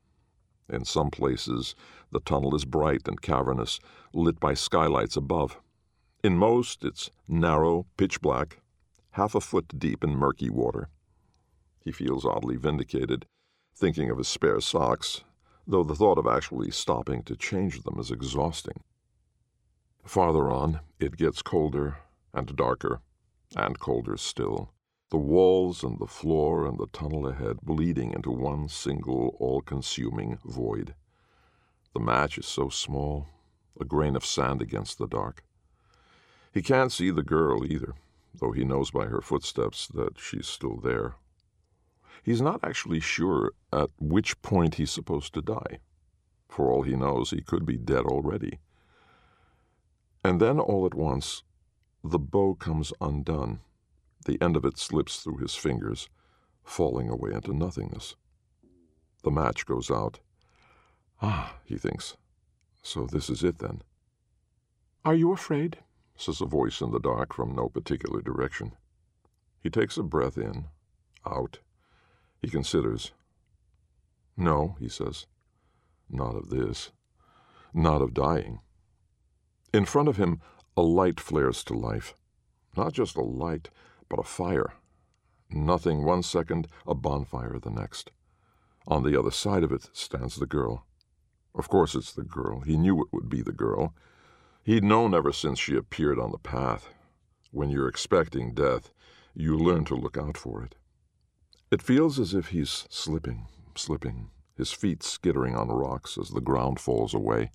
In 0.68 0.84
some 0.84 1.10
places, 1.10 1.74
the 2.10 2.20
tunnel 2.20 2.54
is 2.54 2.64
bright 2.64 3.06
and 3.06 3.20
cavernous, 3.20 3.78
lit 4.12 4.40
by 4.40 4.54
skylights 4.54 5.16
above. 5.16 5.60
In 6.24 6.36
most, 6.36 6.84
it's 6.84 7.10
narrow, 7.28 7.86
pitch 7.96 8.20
black, 8.20 8.60
half 9.12 9.34
a 9.34 9.40
foot 9.40 9.78
deep 9.78 10.02
in 10.02 10.16
murky 10.16 10.50
water. 10.50 10.88
He 11.86 11.92
feels 11.92 12.24
oddly 12.24 12.56
vindicated, 12.56 13.26
thinking 13.72 14.10
of 14.10 14.18
his 14.18 14.26
spare 14.26 14.60
socks, 14.60 15.22
though 15.68 15.84
the 15.84 15.94
thought 15.94 16.18
of 16.18 16.26
actually 16.26 16.72
stopping 16.72 17.22
to 17.22 17.36
change 17.36 17.84
them 17.84 18.00
is 18.00 18.10
exhausting. 18.10 18.82
Farther 20.04 20.50
on, 20.50 20.80
it 20.98 21.16
gets 21.16 21.42
colder 21.42 21.98
and 22.34 22.56
darker, 22.56 23.02
and 23.54 23.78
colder 23.78 24.16
still. 24.16 24.72
The 25.10 25.16
walls 25.16 25.84
and 25.84 26.00
the 26.00 26.08
floor 26.08 26.66
and 26.66 26.76
the 26.76 26.88
tunnel 26.88 27.28
ahead 27.28 27.60
bleeding 27.62 28.12
into 28.12 28.32
one 28.32 28.66
single, 28.66 29.36
all 29.38 29.60
consuming 29.60 30.38
void. 30.44 30.96
The 31.94 32.00
match 32.00 32.36
is 32.36 32.46
so 32.46 32.68
small, 32.68 33.28
a 33.80 33.84
grain 33.84 34.16
of 34.16 34.26
sand 34.26 34.60
against 34.60 34.98
the 34.98 35.06
dark. 35.06 35.44
He 36.52 36.62
can't 36.62 36.90
see 36.90 37.12
the 37.12 37.22
girl 37.22 37.64
either, 37.64 37.94
though 38.34 38.50
he 38.50 38.64
knows 38.64 38.90
by 38.90 39.06
her 39.06 39.20
footsteps 39.20 39.86
that 39.86 40.18
she's 40.18 40.48
still 40.48 40.78
there. 40.78 41.14
He's 42.26 42.42
not 42.42 42.58
actually 42.64 42.98
sure 42.98 43.52
at 43.72 43.90
which 44.00 44.42
point 44.42 44.74
he's 44.74 44.90
supposed 44.90 45.32
to 45.34 45.40
die. 45.40 45.78
For 46.48 46.68
all 46.68 46.82
he 46.82 46.96
knows, 46.96 47.30
he 47.30 47.40
could 47.40 47.64
be 47.64 47.76
dead 47.76 48.04
already. 48.04 48.58
And 50.24 50.40
then, 50.40 50.58
all 50.58 50.86
at 50.86 50.94
once, 50.94 51.44
the 52.02 52.18
bow 52.18 52.56
comes 52.56 52.92
undone. 53.00 53.60
The 54.24 54.42
end 54.42 54.56
of 54.56 54.64
it 54.64 54.76
slips 54.76 55.22
through 55.22 55.36
his 55.36 55.54
fingers, 55.54 56.08
falling 56.64 57.08
away 57.08 57.30
into 57.30 57.54
nothingness. 57.54 58.16
The 59.22 59.30
match 59.30 59.64
goes 59.64 59.88
out. 59.88 60.18
Ah, 61.22 61.54
he 61.64 61.78
thinks. 61.78 62.16
So 62.82 63.06
this 63.06 63.30
is 63.30 63.44
it 63.44 63.60
then. 63.60 63.82
Are 65.04 65.14
you 65.14 65.30
afraid? 65.30 65.78
says 66.16 66.40
a 66.40 66.46
voice 66.46 66.80
in 66.80 66.90
the 66.90 66.98
dark 66.98 67.32
from 67.32 67.54
no 67.54 67.68
particular 67.68 68.20
direction. 68.20 68.72
He 69.60 69.70
takes 69.70 69.96
a 69.96 70.02
breath 70.02 70.36
in, 70.36 70.64
out. 71.24 71.60
He 72.40 72.48
considers. 72.48 73.12
No, 74.36 74.76
he 74.78 74.88
says. 74.88 75.26
Not 76.08 76.36
of 76.36 76.50
this. 76.50 76.92
Not 77.72 78.02
of 78.02 78.14
dying. 78.14 78.60
In 79.72 79.84
front 79.84 80.08
of 80.08 80.16
him, 80.16 80.40
a 80.76 80.82
light 80.82 81.20
flares 81.20 81.64
to 81.64 81.74
life. 81.74 82.14
Not 82.76 82.92
just 82.92 83.16
a 83.16 83.22
light, 83.22 83.70
but 84.08 84.18
a 84.18 84.24
fire. 84.24 84.74
Nothing 85.50 86.04
one 86.04 86.22
second, 86.22 86.68
a 86.86 86.94
bonfire 86.94 87.58
the 87.58 87.70
next. 87.70 88.10
On 88.86 89.02
the 89.02 89.18
other 89.18 89.30
side 89.30 89.64
of 89.64 89.72
it 89.72 89.88
stands 89.92 90.36
the 90.36 90.46
girl. 90.46 90.86
Of 91.54 91.68
course 91.68 91.94
it's 91.94 92.12
the 92.12 92.22
girl. 92.22 92.60
He 92.60 92.76
knew 92.76 93.00
it 93.00 93.12
would 93.12 93.28
be 93.28 93.42
the 93.42 93.52
girl. 93.52 93.94
He'd 94.62 94.84
known 94.84 95.14
ever 95.14 95.32
since 95.32 95.58
she 95.58 95.76
appeared 95.76 96.18
on 96.18 96.32
the 96.32 96.38
path. 96.38 96.88
When 97.50 97.70
you're 97.70 97.88
expecting 97.88 98.52
death, 98.52 98.92
you 99.34 99.56
learn 99.56 99.84
to 99.86 99.94
look 99.94 100.16
out 100.16 100.36
for 100.36 100.62
it. 100.62 100.74
It 101.68 101.82
feels 101.82 102.20
as 102.20 102.32
if 102.32 102.48
he's 102.48 102.86
slipping, 102.88 103.48
slipping, 103.74 104.30
his 104.56 104.70
feet 104.70 105.02
skittering 105.02 105.56
on 105.56 105.68
rocks 105.68 106.16
as 106.16 106.30
the 106.30 106.40
ground 106.40 106.78
falls 106.78 107.12
away. 107.12 107.50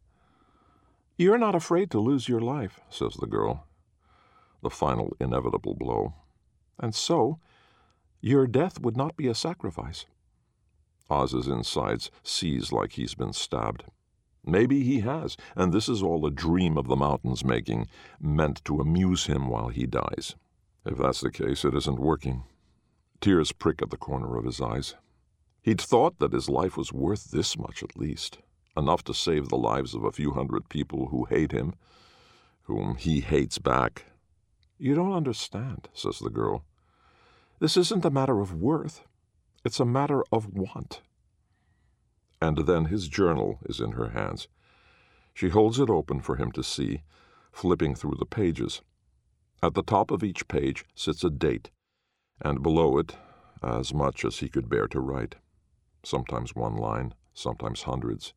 You're 1.17 1.37
not 1.37 1.55
afraid 1.55 1.89
to 1.91 1.99
lose 1.99 2.27
your 2.27 2.41
life, 2.41 2.81
says 2.89 3.13
the 3.13 3.27
girl. 3.27 3.67
The 4.63 4.69
final 4.69 5.15
inevitable 5.19 5.75
blow. 5.75 6.13
And 6.77 6.93
so, 6.93 7.39
your 8.19 8.47
death 8.47 8.81
would 8.81 8.97
not 8.97 9.15
be 9.15 9.27
a 9.27 9.35
sacrifice. 9.35 10.05
Oz's 11.09 11.47
insides 11.47 12.11
seize 12.21 12.71
like 12.71 12.93
he's 12.93 13.15
been 13.15 13.33
stabbed. 13.33 13.85
Maybe 14.45 14.83
he 14.83 15.01
has, 15.01 15.37
and 15.55 15.71
this 15.71 15.87
is 15.87 16.03
all 16.03 16.25
a 16.25 16.31
dream 16.31 16.77
of 16.77 16.87
the 16.87 16.95
mountain's 16.95 17.45
making, 17.45 17.87
meant 18.19 18.63
to 18.65 18.81
amuse 18.81 19.27
him 19.27 19.47
while 19.47 19.69
he 19.69 19.85
dies. 19.85 20.35
If 20.85 20.97
that's 20.97 21.21
the 21.21 21.31
case, 21.31 21.63
it 21.63 21.75
isn't 21.75 21.99
working. 21.99 22.43
Tears 23.21 23.51
prick 23.51 23.83
at 23.83 23.91
the 23.91 23.97
corner 23.97 24.35
of 24.35 24.45
his 24.45 24.59
eyes. 24.59 24.95
He'd 25.61 25.79
thought 25.79 26.17
that 26.17 26.33
his 26.33 26.49
life 26.49 26.75
was 26.75 26.91
worth 26.91 27.29
this 27.29 27.55
much 27.55 27.83
at 27.83 27.95
least, 27.95 28.39
enough 28.75 29.03
to 29.03 29.13
save 29.13 29.49
the 29.49 29.57
lives 29.57 29.93
of 29.93 30.03
a 30.03 30.11
few 30.11 30.31
hundred 30.31 30.69
people 30.69 31.09
who 31.09 31.25
hate 31.25 31.51
him, 31.51 31.75
whom 32.63 32.95
he 32.95 33.21
hates 33.21 33.59
back. 33.59 34.05
You 34.79 34.95
don't 34.95 35.13
understand, 35.13 35.87
says 35.93 36.17
the 36.17 36.31
girl. 36.31 36.65
This 37.59 37.77
isn't 37.77 38.05
a 38.05 38.09
matter 38.09 38.39
of 38.39 38.55
worth, 38.55 39.03
it's 39.63 39.79
a 39.79 39.85
matter 39.85 40.23
of 40.31 40.51
want. 40.51 41.01
And 42.41 42.57
then 42.65 42.85
his 42.85 43.07
journal 43.07 43.59
is 43.65 43.79
in 43.79 43.91
her 43.91 44.09
hands. 44.09 44.47
She 45.35 45.49
holds 45.49 45.79
it 45.79 45.91
open 45.91 46.21
for 46.21 46.37
him 46.37 46.51
to 46.53 46.63
see, 46.63 47.03
flipping 47.51 47.93
through 47.93 48.15
the 48.17 48.25
pages. 48.25 48.81
At 49.61 49.75
the 49.75 49.83
top 49.83 50.09
of 50.09 50.23
each 50.23 50.47
page 50.47 50.85
sits 50.95 51.23
a 51.23 51.29
date, 51.29 51.69
and 52.41 52.63
below 52.63 52.97
it, 52.97 53.15
as 53.63 53.93
much 53.93 54.25
as 54.25 54.39
he 54.39 54.49
could 54.49 54.69
bear 54.69 54.87
to 54.87 54.99
write. 54.99 55.35
Sometimes 56.03 56.55
one 56.55 56.75
line, 56.75 57.13
sometimes 57.33 57.83
hundreds, 57.83 58.33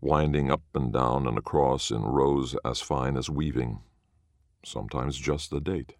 winding 0.00 0.50
up 0.50 0.62
and 0.74 0.92
down 0.92 1.26
and 1.26 1.36
across 1.36 1.90
in 1.90 2.02
rows 2.02 2.54
as 2.64 2.80
fine 2.80 3.16
as 3.16 3.28
weaving. 3.28 3.80
Sometimes 4.64 5.18
just 5.18 5.50
the 5.50 5.60
date. 5.60 5.94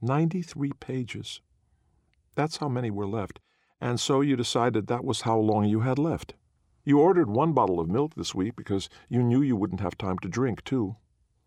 Ninety 0.00 0.42
three 0.42 0.72
pages. 0.72 1.40
That's 2.34 2.56
how 2.56 2.68
many 2.68 2.90
were 2.90 3.06
left, 3.06 3.38
and 3.80 4.00
so 4.00 4.20
you 4.20 4.36
decided 4.36 4.86
that 4.86 5.04
was 5.04 5.20
how 5.20 5.38
long 5.38 5.66
you 5.66 5.80
had 5.80 5.98
left. 5.98 6.34
You 6.84 6.98
ordered 6.98 7.30
one 7.30 7.52
bottle 7.52 7.78
of 7.78 7.88
milk 7.88 8.16
this 8.16 8.34
week 8.34 8.56
because 8.56 8.88
you 9.08 9.22
knew 9.22 9.40
you 9.40 9.54
wouldn't 9.54 9.80
have 9.80 9.96
time 9.96 10.18
to 10.18 10.28
drink, 10.28 10.64
two. 10.64 10.96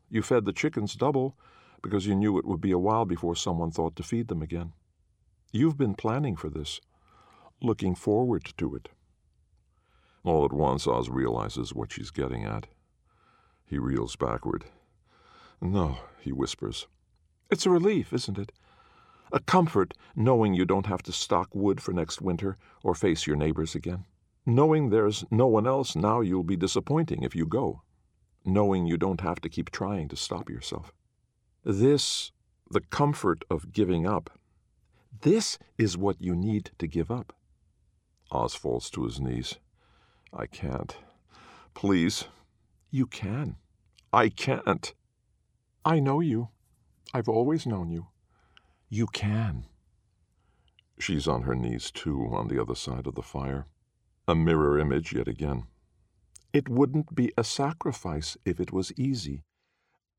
You 0.10 0.22
fed 0.22 0.46
the 0.46 0.54
chickens 0.54 0.96
double 0.96 1.36
because 1.82 2.08
you 2.08 2.16
knew 2.16 2.38
it 2.38 2.46
would 2.46 2.62
be 2.62 2.72
a 2.72 2.80
while 2.80 3.04
before 3.04 3.36
someone 3.36 3.72
thought 3.72 3.96
to 3.98 4.04
feed 4.04 4.30
them 4.30 4.42
again. 4.42 4.72
You've 5.52 5.78
been 5.78 5.96
planning 5.96 6.36
for 6.36 6.50
this, 6.50 6.82
looking 7.62 7.96
forward 7.96 8.52
to 8.58 8.76
it. 8.76 8.90
All 10.24 10.44
at 10.44 10.52
once, 10.52 10.88
Oz 10.88 11.10
realizes 11.10 11.74
what 11.74 11.92
she's 11.92 12.12
getting 12.12 12.44
at. 12.44 12.68
He 13.66 13.78
reels 13.78 14.16
backward. 14.16 14.66
No, 15.62 16.00
he 16.20 16.32
whispers. 16.32 16.88
It's 17.50 17.66
a 17.66 17.70
relief, 17.70 18.12
isn't 18.12 18.38
it? 18.38 18.52
A 19.32 19.40
comfort 19.40 19.94
knowing 20.16 20.54
you 20.54 20.66
don't 20.66 20.86
have 20.88 21.04
to 21.04 21.12
stock 21.12 21.54
wood 21.54 21.82
for 21.82 21.94
next 21.94 22.22
winter 22.22 22.58
or 22.84 22.96
face 22.96 23.26
your 23.26 23.36
neighbors 23.36 23.76
again. 23.76 24.06
Knowing 24.46 24.90
there's 24.90 25.26
no 25.32 25.48
one 25.48 25.66
else 25.66 25.96
now 25.96 26.22
you'll 26.22 26.44
be 26.44 26.56
disappointing 26.56 27.24
if 27.24 27.36
you 27.36 27.46
go. 27.46 27.82
Knowing 28.46 28.86
you 28.86 28.98
don't 28.98 29.22
have 29.22 29.42
to 29.42 29.50
keep 29.50 29.72
trying 29.72 30.08
to 30.08 30.16
stop 30.16 30.50
yourself. 30.50 30.92
This, 31.64 32.32
the 32.70 32.82
comfort 32.82 33.44
of 33.50 33.72
giving 33.72 34.06
up, 34.06 34.30
this 35.22 35.58
is 35.78 35.98
what 35.98 36.22
you 36.22 36.36
need 36.36 36.72
to 36.80 36.88
give 36.88 37.12
up. 37.12 37.34
Oz 38.32 38.56
falls 38.56 38.90
to 38.92 39.04
his 39.04 39.20
knees. 39.20 39.56
I 40.34 40.46
can't. 40.46 40.96
Please. 41.74 42.26
You 42.92 43.06
can. 43.06 43.58
I 44.12 44.30
can't. 44.30 44.94
I 45.84 46.00
know 46.00 46.20
you. 46.20 46.50
I've 47.14 47.30
always 47.30 47.66
known 47.66 47.90
you. 47.92 48.08
You 48.90 49.08
can. 49.08 49.66
She's 50.98 51.28
on 51.28 51.44
her 51.44 51.56
knees, 51.56 51.92
too, 51.92 52.30
on 52.32 52.48
the 52.48 52.62
other 52.62 52.76
side 52.76 53.08
of 53.08 53.16
the 53.16 53.22
fire. 53.22 53.68
A 54.28 54.36
mirror 54.36 54.80
image 54.80 55.14
yet 55.14 55.28
again. 55.28 55.66
It 56.54 56.70
wouldn't 56.70 57.14
be 57.14 57.32
a 57.38 57.44
sacrifice 57.44 58.38
if 58.46 58.60
it 58.60 58.72
was 58.72 58.94
easy. 58.98 59.44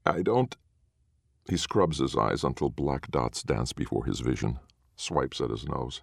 I 0.04 0.22
don't. 0.22 0.54
He 1.48 1.56
scrubs 1.56 1.98
his 1.98 2.16
eyes 2.16 2.44
until 2.44 2.68
black 2.68 3.10
dots 3.10 3.42
dance 3.42 3.72
before 3.72 4.04
his 4.04 4.20
vision, 4.20 4.58
swipes 4.96 5.40
at 5.40 5.50
his 5.50 5.68
nose. 5.68 6.02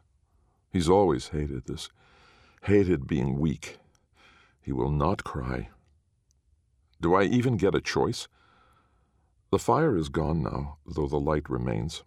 He's 0.69 0.89
always 0.89 1.29
hated 1.29 1.65
this, 1.65 1.89
hated 2.63 3.07
being 3.07 3.39
weak. 3.39 3.77
He 4.61 4.71
will 4.71 4.91
not 4.91 5.23
cry. 5.23 5.69
Do 7.01 7.13
I 7.13 7.23
even 7.23 7.57
get 7.57 7.75
a 7.75 7.81
choice? 7.81 8.27
The 9.51 9.59
fire 9.59 9.97
is 9.97 10.09
gone 10.09 10.41
now, 10.41 10.77
though 10.85 11.07
the 11.07 11.19
light 11.19 11.49
remains. 11.49 12.03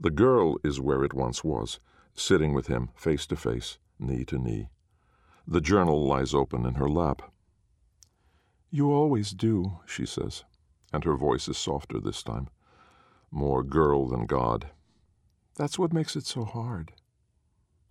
The 0.00 0.10
girl 0.10 0.56
is 0.64 0.80
where 0.80 1.04
it 1.04 1.12
once 1.12 1.44
was, 1.44 1.80
sitting 2.14 2.54
with 2.54 2.68
him 2.68 2.90
face 2.94 3.26
to 3.26 3.36
face, 3.36 3.78
knee 3.98 4.24
to 4.26 4.38
knee. 4.38 4.68
The 5.46 5.60
journal 5.60 6.06
lies 6.06 6.34
open 6.34 6.64
in 6.64 6.74
her 6.74 6.88
lap. 6.88 7.32
You 8.70 8.92
always 8.92 9.32
do, 9.32 9.80
she 9.86 10.06
says, 10.06 10.44
and 10.92 11.04
her 11.04 11.16
voice 11.16 11.46
is 11.48 11.58
softer 11.58 12.00
this 12.00 12.22
time. 12.22 12.48
More 13.30 13.62
girl 13.62 14.08
than 14.08 14.26
God. 14.26 14.70
That's 15.56 15.78
what 15.78 15.92
makes 15.92 16.16
it 16.16 16.26
so 16.26 16.44
hard. 16.44 16.92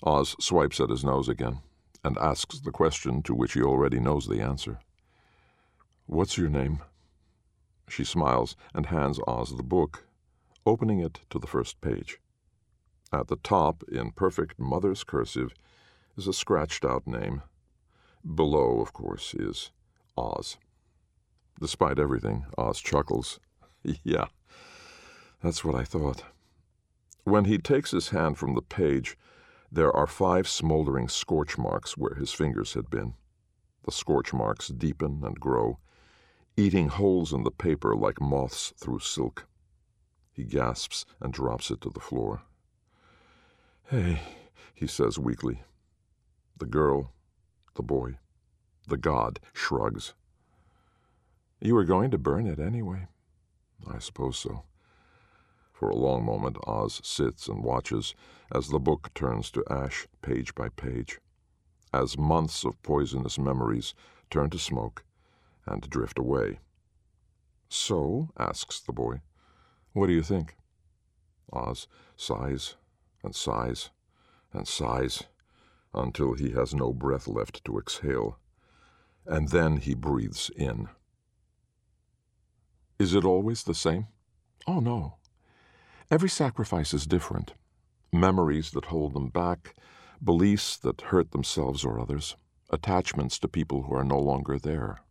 Oz 0.03 0.35
swipes 0.39 0.79
at 0.79 0.89
his 0.89 1.03
nose 1.03 1.29
again 1.29 1.59
and 2.03 2.17
asks 2.17 2.59
the 2.59 2.71
question 2.71 3.21
to 3.23 3.35
which 3.35 3.53
he 3.53 3.61
already 3.61 3.99
knows 3.99 4.27
the 4.27 4.41
answer. 4.41 4.79
What's 6.07 6.37
your 6.37 6.49
name? 6.49 6.79
She 7.87 8.03
smiles 8.03 8.55
and 8.73 8.87
hands 8.87 9.19
Oz 9.27 9.55
the 9.55 9.63
book 9.63 10.05
opening 10.65 10.99
it 10.99 11.19
to 11.29 11.39
the 11.39 11.47
first 11.47 11.81
page. 11.81 12.19
At 13.13 13.27
the 13.27 13.35
top, 13.35 13.83
in 13.91 14.11
perfect 14.11 14.59
mother's 14.59 15.03
cursive, 15.03 15.53
is 16.17 16.27
a 16.27 16.33
scratched 16.33 16.85
out 16.85 17.05
name. 17.05 17.41
Below, 18.35 18.79
of 18.79 18.93
course, 18.93 19.33
is 19.33 19.71
Oz. 20.17 20.57
Despite 21.59 21.99
everything, 21.99 22.45
Oz 22.57 22.79
chuckles. 22.79 23.39
yeah, 24.03 24.27
that's 25.43 25.65
what 25.65 25.75
I 25.75 25.83
thought. 25.83 26.23
When 27.23 27.45
he 27.45 27.57
takes 27.57 27.91
his 27.91 28.09
hand 28.09 28.37
from 28.37 28.55
the 28.55 28.61
page, 28.61 29.17
there 29.71 29.95
are 29.95 30.07
five 30.07 30.47
smoldering 30.47 31.07
scorch 31.07 31.57
marks 31.57 31.95
where 31.97 32.15
his 32.15 32.33
fingers 32.33 32.73
had 32.73 32.89
been. 32.89 33.13
The 33.83 33.91
scorch 33.91 34.33
marks 34.33 34.67
deepen 34.67 35.21
and 35.23 35.39
grow, 35.39 35.79
eating 36.57 36.89
holes 36.89 37.31
in 37.31 37.43
the 37.43 37.51
paper 37.51 37.95
like 37.95 38.19
moths 38.19 38.73
through 38.77 38.99
silk. 38.99 39.47
He 40.31 40.43
gasps 40.43 41.05
and 41.19 41.33
drops 41.33 41.71
it 41.71 41.81
to 41.81 41.89
the 41.89 41.99
floor. 41.99 42.41
Hey, 43.89 44.21
he 44.73 44.87
says 44.87 45.19
weakly. 45.19 45.63
The 46.57 46.65
girl, 46.65 47.11
the 47.75 47.83
boy, 47.83 48.17
the 48.87 48.97
god 48.97 49.39
shrugs. 49.53 50.13
You 51.59 51.75
were 51.75 51.85
going 51.85 52.11
to 52.11 52.17
burn 52.17 52.47
it 52.47 52.59
anyway. 52.59 53.07
I 53.87 53.99
suppose 53.99 54.37
so. 54.37 54.63
For 55.81 55.89
a 55.89 55.95
long 55.95 56.23
moment, 56.23 56.57
Oz 56.67 57.01
sits 57.03 57.47
and 57.47 57.63
watches 57.63 58.13
as 58.53 58.67
the 58.67 58.77
book 58.77 59.09
turns 59.15 59.49
to 59.49 59.63
ash 59.67 60.07
page 60.21 60.53
by 60.53 60.69
page, 60.69 61.19
as 61.91 62.19
months 62.19 62.63
of 62.63 62.79
poisonous 62.83 63.39
memories 63.39 63.95
turn 64.29 64.51
to 64.51 64.59
smoke 64.59 65.03
and 65.65 65.89
drift 65.89 66.19
away. 66.19 66.59
So, 67.67 68.29
asks 68.37 68.79
the 68.79 68.93
boy, 68.93 69.21
what 69.93 70.05
do 70.05 70.13
you 70.13 70.21
think? 70.21 70.55
Oz 71.51 71.87
sighs 72.15 72.75
and 73.23 73.35
sighs 73.35 73.89
and 74.53 74.67
sighs 74.67 75.23
until 75.95 76.35
he 76.35 76.51
has 76.51 76.75
no 76.75 76.93
breath 76.93 77.27
left 77.27 77.65
to 77.65 77.79
exhale, 77.79 78.37
and 79.25 79.49
then 79.49 79.77
he 79.77 79.95
breathes 79.95 80.51
in. 80.55 80.89
Is 82.99 83.15
it 83.15 83.25
always 83.25 83.63
the 83.63 83.73
same? 83.73 84.05
Oh, 84.67 84.79
no. 84.79 85.15
Every 86.11 86.29
sacrifice 86.29 86.93
is 86.93 87.07
different. 87.07 87.53
Memories 88.11 88.71
that 88.71 88.85
hold 88.85 89.13
them 89.13 89.29
back, 89.29 89.75
beliefs 90.21 90.77
that 90.77 91.01
hurt 91.01 91.31
themselves 91.31 91.85
or 91.85 91.99
others, 91.99 92.35
attachments 92.69 93.39
to 93.39 93.47
people 93.47 93.83
who 93.83 93.95
are 93.95 94.03
no 94.03 94.19
longer 94.19 94.59
there. 94.59 95.01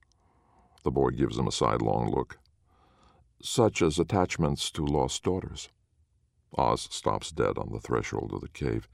The 0.84 0.90
boy 0.90 1.10
gives 1.10 1.38
him 1.38 1.48
a 1.48 1.52
sidelong 1.52 2.10
look 2.10 2.38
such 3.42 3.80
as 3.80 3.98
attachments 3.98 4.70
to 4.70 4.84
lost 4.84 5.22
daughters. 5.22 5.70
Oz 6.56 6.88
stops 6.90 7.30
dead 7.30 7.56
on 7.56 7.72
the 7.72 7.80
threshold 7.80 8.32
of 8.34 8.40
the 8.40 8.48
cave, 8.48 8.88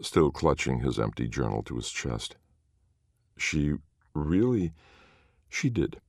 still 0.00 0.30
clutching 0.30 0.80
his 0.80 0.98
empty 0.98 1.28
journal 1.28 1.62
to 1.64 1.76
his 1.76 1.90
chest. 1.90 2.36
She 3.36 3.74
really. 4.14 4.72
She 5.48 5.68
did. 5.68 6.00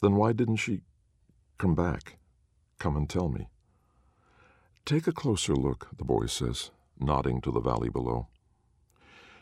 Then 0.00 0.14
why 0.14 0.32
didn't 0.32 0.56
she 0.56 0.82
come 1.58 1.74
back? 1.74 2.18
Come 2.78 2.96
and 2.96 3.08
tell 3.08 3.28
me. 3.28 3.48
Take 4.86 5.08
a 5.08 5.12
closer 5.12 5.56
look, 5.56 5.88
the 5.98 6.04
boy 6.04 6.26
says, 6.26 6.70
nodding 6.96 7.40
to 7.40 7.50
the 7.50 7.58
valley 7.58 7.88
below. 7.88 8.28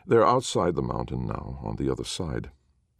They're 0.07 0.25
outside 0.25 0.73
the 0.73 0.81
mountain 0.81 1.27
now, 1.27 1.59
on 1.61 1.75
the 1.75 1.87
other 1.87 2.03
side, 2.03 2.49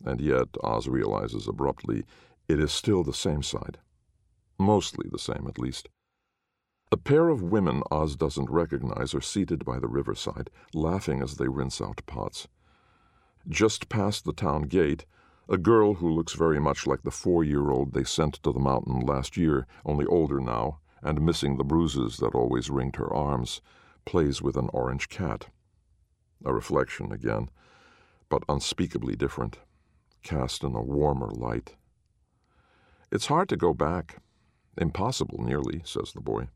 and 0.05 0.21
yet, 0.21 0.49
Oz 0.63 0.87
realizes 0.87 1.47
abruptly, 1.47 2.05
it 2.47 2.59
is 2.59 2.71
still 2.71 3.03
the 3.03 3.15
same 3.15 3.41
side. 3.41 3.79
Mostly 4.59 5.09
the 5.11 5.17
same, 5.17 5.47
at 5.47 5.57
least. 5.57 5.89
A 6.91 6.97
pair 6.97 7.29
of 7.29 7.41
women 7.41 7.81
Oz 7.89 8.15
doesn't 8.15 8.51
recognize 8.51 9.15
are 9.15 9.21
seated 9.21 9.65
by 9.65 9.79
the 9.79 9.87
riverside, 9.87 10.51
laughing 10.71 11.23
as 11.23 11.37
they 11.37 11.47
rinse 11.47 11.81
out 11.81 12.05
pots. 12.05 12.47
Just 13.47 13.89
past 13.89 14.23
the 14.23 14.33
town 14.33 14.63
gate, 14.67 15.07
a 15.49 15.57
girl 15.57 15.95
who 15.95 16.07
looks 16.07 16.33
very 16.33 16.59
much 16.59 16.85
like 16.85 17.01
the 17.01 17.09
four 17.09 17.43
year 17.43 17.71
old 17.71 17.93
they 17.93 18.03
sent 18.03 18.35
to 18.43 18.51
the 18.51 18.59
mountain 18.59 18.99
last 18.99 19.35
year, 19.35 19.65
only 19.83 20.05
older 20.05 20.39
now, 20.39 20.77
and 21.05 21.21
missing 21.21 21.55
the 21.55 21.63
bruises 21.63 22.17
that 22.17 22.33
always 22.33 22.71
ringed 22.71 22.95
her 22.95 23.13
arms, 23.13 23.61
plays 24.05 24.41
with 24.41 24.57
an 24.57 24.69
orange 24.73 25.07
cat. 25.07 25.45
A 26.43 26.51
reflection 26.51 27.11
again, 27.11 27.49
but 28.27 28.43
unspeakably 28.49 29.15
different, 29.15 29.59
cast 30.23 30.63
in 30.63 30.73
a 30.75 30.81
warmer 30.81 31.29
light. 31.29 31.75
It's 33.11 33.27
hard 33.27 33.49
to 33.49 33.55
go 33.55 33.73
back. 33.73 34.17
Impossible, 34.77 35.43
nearly, 35.43 35.83
says 35.85 36.11
the 36.11 36.21
boy. 36.21 36.47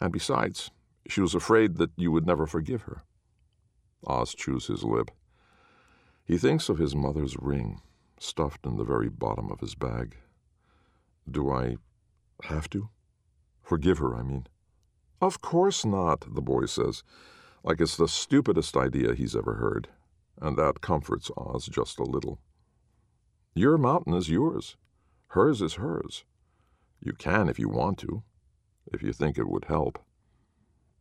And 0.00 0.12
besides, 0.12 0.70
she 1.08 1.20
was 1.20 1.34
afraid 1.34 1.78
that 1.78 1.90
you 1.96 2.12
would 2.12 2.26
never 2.26 2.46
forgive 2.46 2.82
her. 2.82 3.02
Oz 4.06 4.34
chews 4.34 4.68
his 4.68 4.84
lip. 4.84 5.10
He 6.24 6.38
thinks 6.38 6.68
of 6.68 6.78
his 6.78 6.94
mother's 6.94 7.36
ring, 7.38 7.80
stuffed 8.20 8.64
in 8.66 8.76
the 8.76 8.84
very 8.84 9.08
bottom 9.08 9.50
of 9.50 9.58
his 9.58 9.74
bag. 9.74 10.16
Do 11.28 11.50
I 11.50 11.76
have 12.44 12.70
to? 12.70 12.88
Forgive 13.62 13.98
her, 13.98 14.14
I 14.16 14.22
mean. 14.22 14.46
Of 15.20 15.40
course 15.40 15.84
not, 15.84 16.34
the 16.34 16.42
boy 16.42 16.66
says, 16.66 17.02
like 17.62 17.80
it's 17.80 17.96
the 17.96 18.08
stupidest 18.08 18.76
idea 18.76 19.14
he's 19.14 19.36
ever 19.36 19.54
heard, 19.54 19.88
and 20.40 20.56
that 20.58 20.80
comforts 20.80 21.30
Oz 21.36 21.66
just 21.66 21.98
a 21.98 22.04
little. 22.04 22.40
Your 23.54 23.78
mountain 23.78 24.14
is 24.14 24.28
yours. 24.28 24.76
Hers 25.28 25.62
is 25.62 25.74
hers. 25.74 26.24
You 27.00 27.12
can 27.12 27.48
if 27.48 27.58
you 27.58 27.68
want 27.68 27.98
to, 27.98 28.22
if 28.92 29.02
you 29.02 29.12
think 29.12 29.38
it 29.38 29.48
would 29.48 29.66
help. 29.66 29.98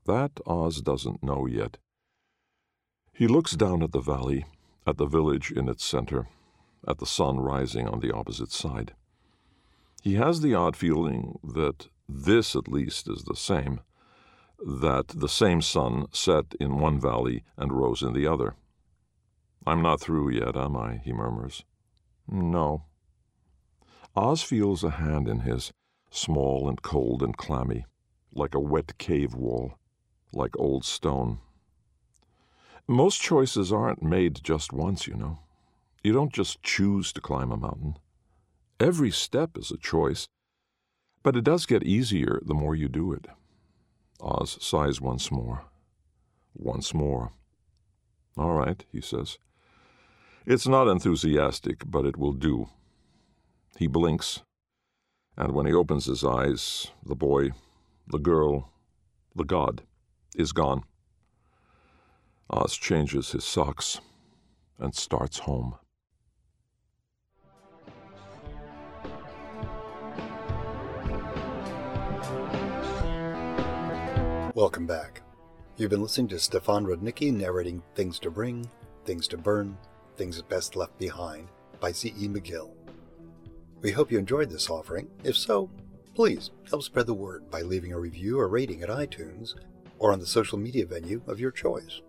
That 0.05 0.39
Oz 0.45 0.81
doesn't 0.81 1.23
know 1.23 1.45
yet. 1.45 1.77
He 3.13 3.27
looks 3.27 3.53
down 3.55 3.83
at 3.83 3.91
the 3.91 3.99
valley, 3.99 4.45
at 4.85 4.97
the 4.97 5.05
village 5.05 5.51
in 5.51 5.67
its 5.67 5.83
center, 5.83 6.27
at 6.87 6.99
the 6.99 7.05
sun 7.05 7.39
rising 7.39 7.87
on 7.87 7.99
the 7.99 8.13
opposite 8.13 8.51
side. 8.51 8.93
He 10.01 10.15
has 10.15 10.41
the 10.41 10.55
odd 10.55 10.75
feeling 10.75 11.37
that 11.43 11.89
this, 12.13 12.55
at 12.55 12.67
least, 12.67 13.09
is 13.09 13.23
the 13.23 13.35
same, 13.35 13.79
that 14.59 15.07
the 15.09 15.29
same 15.29 15.61
sun 15.61 16.07
set 16.11 16.53
in 16.59 16.79
one 16.79 16.99
valley 16.99 17.43
and 17.57 17.71
rose 17.71 18.01
in 18.01 18.13
the 18.13 18.27
other. 18.27 18.55
I'm 19.65 19.81
not 19.81 20.01
through 20.01 20.29
yet, 20.29 20.55
am 20.55 20.75
I? 20.75 20.97
he 21.03 21.13
murmurs. 21.13 21.63
No. 22.27 22.85
Oz 24.15 24.43
feels 24.43 24.83
a 24.83 24.91
hand 24.91 25.27
in 25.27 25.41
his, 25.41 25.71
small 26.09 26.67
and 26.67 26.81
cold 26.81 27.23
and 27.23 27.37
clammy, 27.37 27.85
like 28.33 28.53
a 28.53 28.59
wet 28.59 28.97
cave 28.97 29.33
wall, 29.33 29.75
like 30.33 30.57
old 30.57 30.83
stone. 30.83 31.39
Most 32.87 33.21
choices 33.21 33.71
aren't 33.71 34.03
made 34.03 34.43
just 34.43 34.73
once, 34.73 35.07
you 35.07 35.15
know. 35.15 35.39
You 36.03 36.13
don't 36.13 36.33
just 36.33 36.61
choose 36.61 37.13
to 37.13 37.21
climb 37.21 37.51
a 37.51 37.57
mountain. 37.57 37.97
Every 38.79 39.11
step 39.11 39.57
is 39.57 39.71
a 39.71 39.77
choice, 39.77 40.27
but 41.23 41.35
it 41.35 41.43
does 41.43 41.65
get 41.65 41.83
easier 41.83 42.39
the 42.43 42.53
more 42.53 42.75
you 42.75 42.87
do 42.87 43.13
it. 43.13 43.27
Oz 44.19 44.57
sighs 44.61 45.01
once 45.01 45.31
more. 45.31 45.65
Once 46.53 46.93
more. 46.93 47.31
All 48.37 48.53
right, 48.53 48.83
he 48.91 49.01
says. 49.01 49.37
It's 50.45 50.67
not 50.67 50.87
enthusiastic, 50.87 51.83
but 51.89 52.05
it 52.05 52.17
will 52.17 52.33
do. 52.33 52.69
He 53.77 53.87
blinks, 53.87 54.41
and 55.37 55.53
when 55.53 55.65
he 55.65 55.73
opens 55.73 56.05
his 56.05 56.23
eyes, 56.23 56.87
the 57.05 57.15
boy, 57.15 57.51
the 58.07 58.19
girl, 58.19 58.71
the 59.35 59.43
god 59.43 59.83
is 60.35 60.51
gone. 60.51 60.83
Oz 62.49 62.75
changes 62.75 63.31
his 63.31 63.45
socks 63.45 64.01
and 64.77 64.93
starts 64.93 65.39
home. 65.39 65.75
Welcome 74.53 74.85
back. 74.85 75.21
You've 75.77 75.91
been 75.91 76.01
listening 76.01 76.27
to 76.27 76.39
Stefan 76.39 76.85
Rudnicki 76.85 77.31
narrating 77.31 77.81
Things 77.95 78.19
to 78.19 78.29
Bring, 78.29 78.69
Things 79.05 79.25
to 79.29 79.37
Burn, 79.37 79.77
Things 80.17 80.41
Best 80.41 80.75
Left 80.75 80.97
Behind 80.99 81.47
by 81.79 81.93
C.E. 81.93 82.27
McGill. 82.27 82.71
We 83.81 83.91
hope 83.91 84.11
you 84.11 84.19
enjoyed 84.19 84.49
this 84.49 84.69
offering. 84.69 85.07
If 85.23 85.37
so, 85.37 85.69
please 86.15 86.51
help 86.69 86.83
spread 86.83 87.07
the 87.07 87.13
word 87.13 87.49
by 87.49 87.61
leaving 87.61 87.93
a 87.93 87.99
review 87.99 88.41
or 88.41 88.49
rating 88.49 88.83
at 88.83 88.89
iTunes 88.89 89.55
or 89.99 90.11
on 90.11 90.19
the 90.19 90.25
social 90.25 90.57
media 90.57 90.85
venue 90.85 91.21
of 91.27 91.39
your 91.39 91.51
choice. 91.51 92.01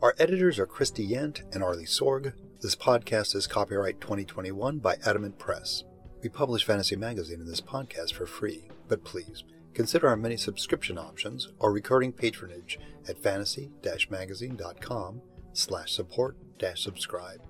Our 0.00 0.14
editors 0.18 0.58
are 0.58 0.66
Christie 0.66 1.06
Yant 1.06 1.42
and 1.54 1.62
Arley 1.62 1.84
Sorg. 1.84 2.32
This 2.62 2.76
podcast 2.76 3.34
is 3.34 3.46
copyright 3.46 4.00
2021 4.00 4.78
by 4.78 4.96
Adamant 5.04 5.38
Press. 5.38 5.84
We 6.22 6.30
publish 6.30 6.64
Fantasy 6.64 6.96
Magazine 6.96 7.40
in 7.40 7.46
this 7.46 7.60
podcast 7.60 8.14
for 8.14 8.24
free, 8.24 8.68
but 8.88 9.04
please 9.04 9.44
consider 9.78 10.08
our 10.08 10.16
many 10.16 10.36
subscription 10.36 10.98
options 10.98 11.52
or 11.60 11.70
recurring 11.70 12.10
patronage 12.10 12.80
at 13.08 13.22
fantasy-magazine.com 13.22 15.22
slash 15.52 15.92
support-subscribe. 15.92 17.40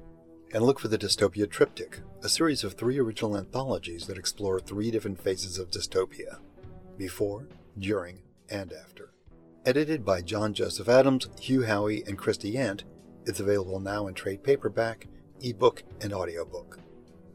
And 0.52 0.62
look 0.62 0.78
for 0.78 0.88
the 0.88 0.98
Dystopia 0.98 1.48
Triptych, 1.48 2.00
a 2.22 2.28
series 2.28 2.64
of 2.64 2.74
three 2.74 2.98
original 2.98 3.34
anthologies 3.34 4.06
that 4.08 4.18
explore 4.18 4.60
three 4.60 4.90
different 4.90 5.22
phases 5.22 5.56
of 5.56 5.70
dystopia 5.70 6.40
before, 6.98 7.48
during, 7.78 8.18
and 8.50 8.74
after. 8.74 9.14
Edited 9.64 10.04
by 10.04 10.20
John 10.20 10.52
Joseph 10.52 10.90
Adams, 10.90 11.30
Hugh 11.40 11.62
Howey, 11.62 12.06
and 12.06 12.18
Christie 12.18 12.52
Yant, 12.52 12.82
it's 13.24 13.40
available 13.40 13.80
now 13.80 14.06
in 14.06 14.12
trade 14.12 14.42
paperback, 14.42 15.06
ebook, 15.40 15.82
and 16.02 16.12
audiobook. 16.12 16.78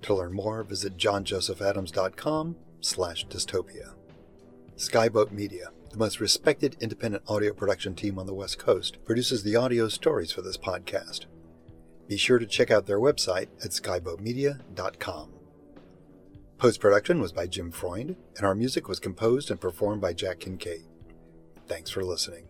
To 0.03 0.13
learn 0.13 0.33
more, 0.33 0.61
visit 0.61 0.97
johnjosephadams.com 0.97 2.57
slash 2.79 3.25
dystopia. 3.25 3.95
Skyboat 4.77 5.31
Media, 5.31 5.69
the 5.91 5.97
most 5.97 6.19
respected 6.19 6.75
independent 6.81 7.23
audio 7.27 7.53
production 7.53 7.93
team 7.93 8.17
on 8.17 8.25
the 8.25 8.33
West 8.33 8.57
Coast, 8.57 8.97
produces 9.05 9.43
the 9.43 9.55
audio 9.55 9.87
stories 9.87 10.31
for 10.31 10.41
this 10.41 10.57
podcast. 10.57 11.25
Be 12.07 12.17
sure 12.17 12.39
to 12.39 12.47
check 12.47 12.71
out 12.71 12.87
their 12.87 12.99
website 12.99 13.49
at 13.63 13.71
skyboatmedia.com. 13.71 15.29
Post 16.57 16.79
production 16.79 17.21
was 17.21 17.31
by 17.31 17.45
Jim 17.45 17.71
Freund, 17.71 18.15
and 18.35 18.45
our 18.45 18.55
music 18.55 18.87
was 18.87 18.99
composed 18.99 19.51
and 19.51 19.61
performed 19.61 20.01
by 20.01 20.13
Jack 20.13 20.39
Kincaid. 20.39 20.85
Thanks 21.67 21.91
for 21.91 22.03
listening. 22.03 22.45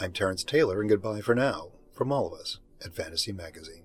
I'm 0.00 0.12
Terence 0.12 0.42
Taylor, 0.42 0.80
and 0.80 0.88
goodbye 0.88 1.20
for 1.20 1.34
now 1.34 1.72
from 1.92 2.10
all 2.10 2.26
of 2.26 2.40
us 2.40 2.58
at 2.82 2.94
Fantasy 2.94 3.32
Magazine. 3.32 3.84